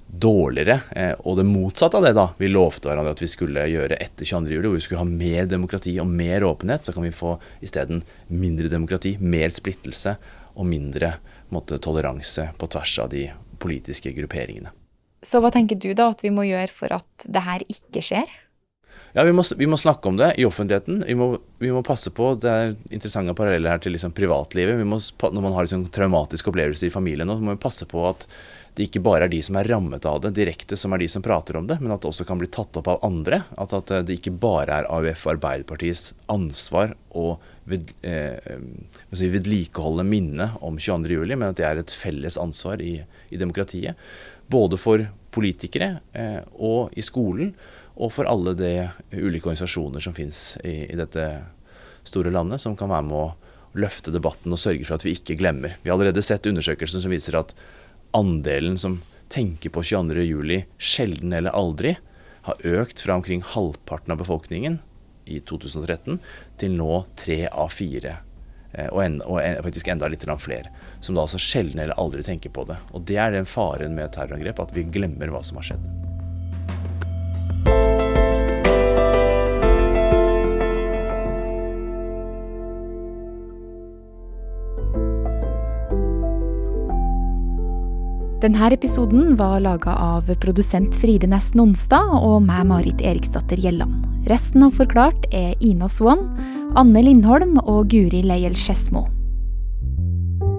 dårligere. 0.07 0.81
Eh, 0.91 1.15
og 1.27 1.39
det 1.41 1.47
motsatte 1.49 1.99
av 1.99 2.07
det 2.07 2.15
da, 2.17 2.29
vi 2.39 2.51
lovte 2.51 2.91
hverandre 2.91 3.15
at 3.17 3.23
vi 3.23 3.31
skulle 3.31 3.67
gjøre 3.71 3.99
etter 4.01 4.29
22. 4.29 4.55
juli, 4.55 4.69
hvor 4.69 4.79
vi 4.79 4.85
skulle 4.87 5.03
ha 5.03 5.09
mer 5.11 5.51
demokrati 5.51 5.97
og 6.03 6.11
mer 6.11 6.47
åpenhet, 6.47 6.87
så 6.87 6.95
kan 6.97 7.07
vi 7.07 7.15
få 7.15 7.37
isteden 7.65 8.03
mindre 8.29 8.71
demokrati, 8.73 9.17
mer 9.21 9.53
splittelse 9.55 10.17
og 10.57 10.69
mindre 10.69 11.17
måte, 11.55 11.79
toleranse 11.83 12.51
på 12.59 12.71
tvers 12.73 12.97
av 13.05 13.13
de 13.13 13.29
politiske 13.63 14.13
grupperingene. 14.17 14.73
Så 15.27 15.41
hva 15.43 15.51
tenker 15.51 15.79
du 15.81 15.91
da 15.97 16.11
at 16.13 16.23
vi 16.23 16.31
må 16.31 16.45
gjøre 16.47 16.71
for 16.71 16.93
at 16.95 17.27
det 17.27 17.43
her 17.43 17.65
ikke 17.73 18.03
skjer? 18.05 18.31
Ja, 19.17 19.25
vi 19.25 19.33
må, 19.33 19.43
vi 19.57 19.69
må, 19.71 19.79
snakke 19.81 20.11
om 20.11 20.19
det 20.21 20.35
i 20.37 20.45
offentligheten. 20.45 21.01
Vi 21.07 21.15
må, 21.17 21.31
vi 21.63 21.71
må, 21.73 21.81
passe 21.87 22.13
på 22.13 22.35
Det 22.41 22.51
er 22.53 22.75
interessante 22.91 23.35
paralleller 23.37 23.73
her 23.73 23.81
til 23.81 23.97
liksom 23.97 24.13
privatlivet. 24.17 24.83
Må, 24.85 25.01
når 25.01 25.43
man 25.45 25.57
har 25.57 25.65
liksom 25.67 25.87
traumatiske 25.93 26.53
opplevelser 26.53 26.91
i 26.91 26.93
familien, 26.95 27.33
så 27.33 27.41
må 27.41 27.57
vi 27.57 27.63
passe 27.63 27.89
på 27.89 28.05
at 28.11 28.29
det 28.77 28.91
ikke 28.91 29.01
bare 29.07 29.25
er 29.25 29.33
de 29.33 29.39
som 29.41 29.57
er 29.57 29.71
rammet 29.73 30.05
av 30.05 30.19
det 30.21 30.35
direkte, 30.37 30.77
som 30.77 30.93
er 30.93 31.01
de 31.01 31.09
som 31.09 31.25
prater 31.25 31.57
om 31.57 31.65
det, 31.65 31.79
men 31.81 31.95
at 31.95 32.03
det 32.05 32.11
også 32.11 32.27
kan 32.29 32.37
bli 32.37 32.51
tatt 32.53 32.77
opp 32.77 32.91
av 32.93 33.07
andre. 33.09 33.41
At, 33.57 33.73
at 33.73 33.93
det 34.05 34.19
ikke 34.19 34.35
bare 34.37 34.83
er 34.83 34.89
AUF 34.93 35.25
og 35.25 35.33
Arbeiderpartiets 35.39 36.11
ansvar 36.33 36.93
å 37.17 37.39
ved, 37.67 37.95
eh, 38.03 38.37
vedlikeholde 39.11 40.05
minnet 40.05 40.61
om 40.61 40.77
22.07, 40.79 41.35
men 41.35 41.49
at 41.49 41.57
det 41.59 41.67
er 41.67 41.81
et 41.81 41.95
felles 42.05 42.37
ansvar 42.39 42.85
i, 42.85 42.99
i 43.33 43.41
demokratiet. 43.41 43.97
Både 44.53 44.79
for 44.79 45.09
politikere 45.35 45.97
eh, 46.13 46.43
og 46.55 46.95
i 46.97 47.05
skolen, 47.05 47.55
og 47.97 48.13
for 48.13 48.29
alle 48.29 48.53
de 48.57 48.73
ulike 49.13 49.49
organisasjoner 49.49 50.05
som 50.05 50.15
finnes 50.17 50.59
i, 50.65 50.85
i 50.93 50.99
dette 50.99 51.27
store 52.07 52.31
landet, 52.31 52.61
som 52.63 52.77
kan 52.79 52.93
være 52.93 53.09
med 53.09 53.19
å 53.19 53.35
løfte 53.77 54.13
debatten 54.15 54.53
og 54.53 54.61
sørge 54.61 54.87
for 54.87 54.97
at 54.97 55.05
vi 55.05 55.17
ikke 55.17 55.37
glemmer. 55.41 55.77
Vi 55.83 55.91
har 55.91 55.97
allerede 55.97 56.25
sett 56.25 56.47
undersøkelser 56.49 57.03
som 57.03 57.13
viser 57.13 57.39
at 57.41 57.55
andelen 58.17 58.79
som 58.81 59.01
tenker 59.33 59.73
på 59.75 59.83
22.07 59.83 60.65
sjelden 60.79 61.35
eller 61.37 61.57
aldri, 61.57 61.97
har 62.47 62.63
økt 62.79 63.03
fra 63.03 63.17
omkring 63.19 63.43
halvparten 63.43 64.15
av 64.15 64.21
befolkningen 64.21 64.79
i 65.27 65.41
2013 65.43 66.21
til 66.61 66.77
nå 66.79 67.01
tre 67.19 67.41
av 67.51 67.73
fire. 67.75 68.21
Eh, 68.71 68.87
og, 68.93 69.01
en, 69.03 69.21
og 69.27 69.41
en, 69.43 69.59
faktisk 69.67 69.91
enda 69.91 70.07
litt 70.13 70.27
flere. 70.39 70.71
Som 71.01 71.19
da 71.19 71.27
altså 71.27 71.43
sjelden 71.43 71.83
eller 71.83 71.99
aldri 71.99 72.23
tenker 72.23 72.55
på 72.55 72.69
det. 72.71 72.79
Og 72.95 73.03
det 73.03 73.19
er 73.19 73.35
den 73.35 73.51
faren 73.51 73.99
med 73.99 74.15
terrorangrep, 74.15 74.63
at 74.63 74.77
vi 74.77 74.87
glemmer 74.87 75.35
hva 75.35 75.43
som 75.43 75.59
har 75.59 75.73
skjedd. 75.73 76.06
Denne 88.37 88.69
episoden 88.69 89.37
var 89.37 89.63
laga 89.65 89.95
av 89.97 90.27
produsent 90.43 90.93
Fride 91.01 91.25
Næss 91.25 91.55
Nonstad 91.57 92.11
og 92.19 92.43
meg, 92.45 92.67
Marit 92.69 93.01
Eriksdatter 93.01 93.57
Gjelland. 93.57 94.03
Resten 94.29 94.67
av 94.67 94.75
Forklart 94.77 95.25
er 95.33 95.55
Ina 95.65 95.89
Swan, 95.89 96.27
Anne 96.77 97.01
Lindholm 97.01 97.57
og 97.63 97.89
Guri 97.95 98.21
Leiel 98.27 98.53
Skedsmo. 98.53 99.07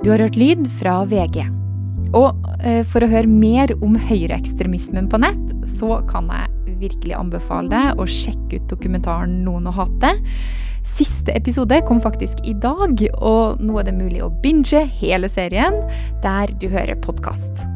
Du 0.01 0.09
har 0.09 0.25
hørt 0.25 0.39
lyd 0.41 0.65
fra 0.79 1.03
VG. 1.05 1.43
Og 2.17 2.49
eh, 2.65 2.81
for 2.81 3.05
å 3.05 3.11
høre 3.11 3.29
mer 3.29 3.75
om 3.77 3.93
høyreekstremismen 4.09 5.11
på 5.11 5.21
nett, 5.21 5.53
så 5.77 5.99
kan 6.09 6.33
jeg 6.33 6.56
virkelig 6.81 7.17
anbefale 7.17 7.71
deg 7.71 7.99
å 7.99 8.07
sjekke 8.09 8.59
ut 8.59 8.69
dokumentaren 8.71 9.41
Noen 9.45 9.69
å 9.69 9.75
hate. 9.75 10.13
Siste 10.87 11.33
episode 11.35 11.81
kom 11.87 11.99
faktisk 12.03 12.39
i 12.47 12.55
dag, 12.63 13.01
og 13.19 13.59
nå 13.63 13.79
er 13.79 13.89
det 13.89 13.97
mulig 13.97 14.23
å 14.23 14.31
binge 14.43 14.85
hele 15.01 15.29
serien 15.31 15.81
der 16.23 16.53
du 16.61 16.69
hører 16.71 16.95
podkast. 17.03 17.67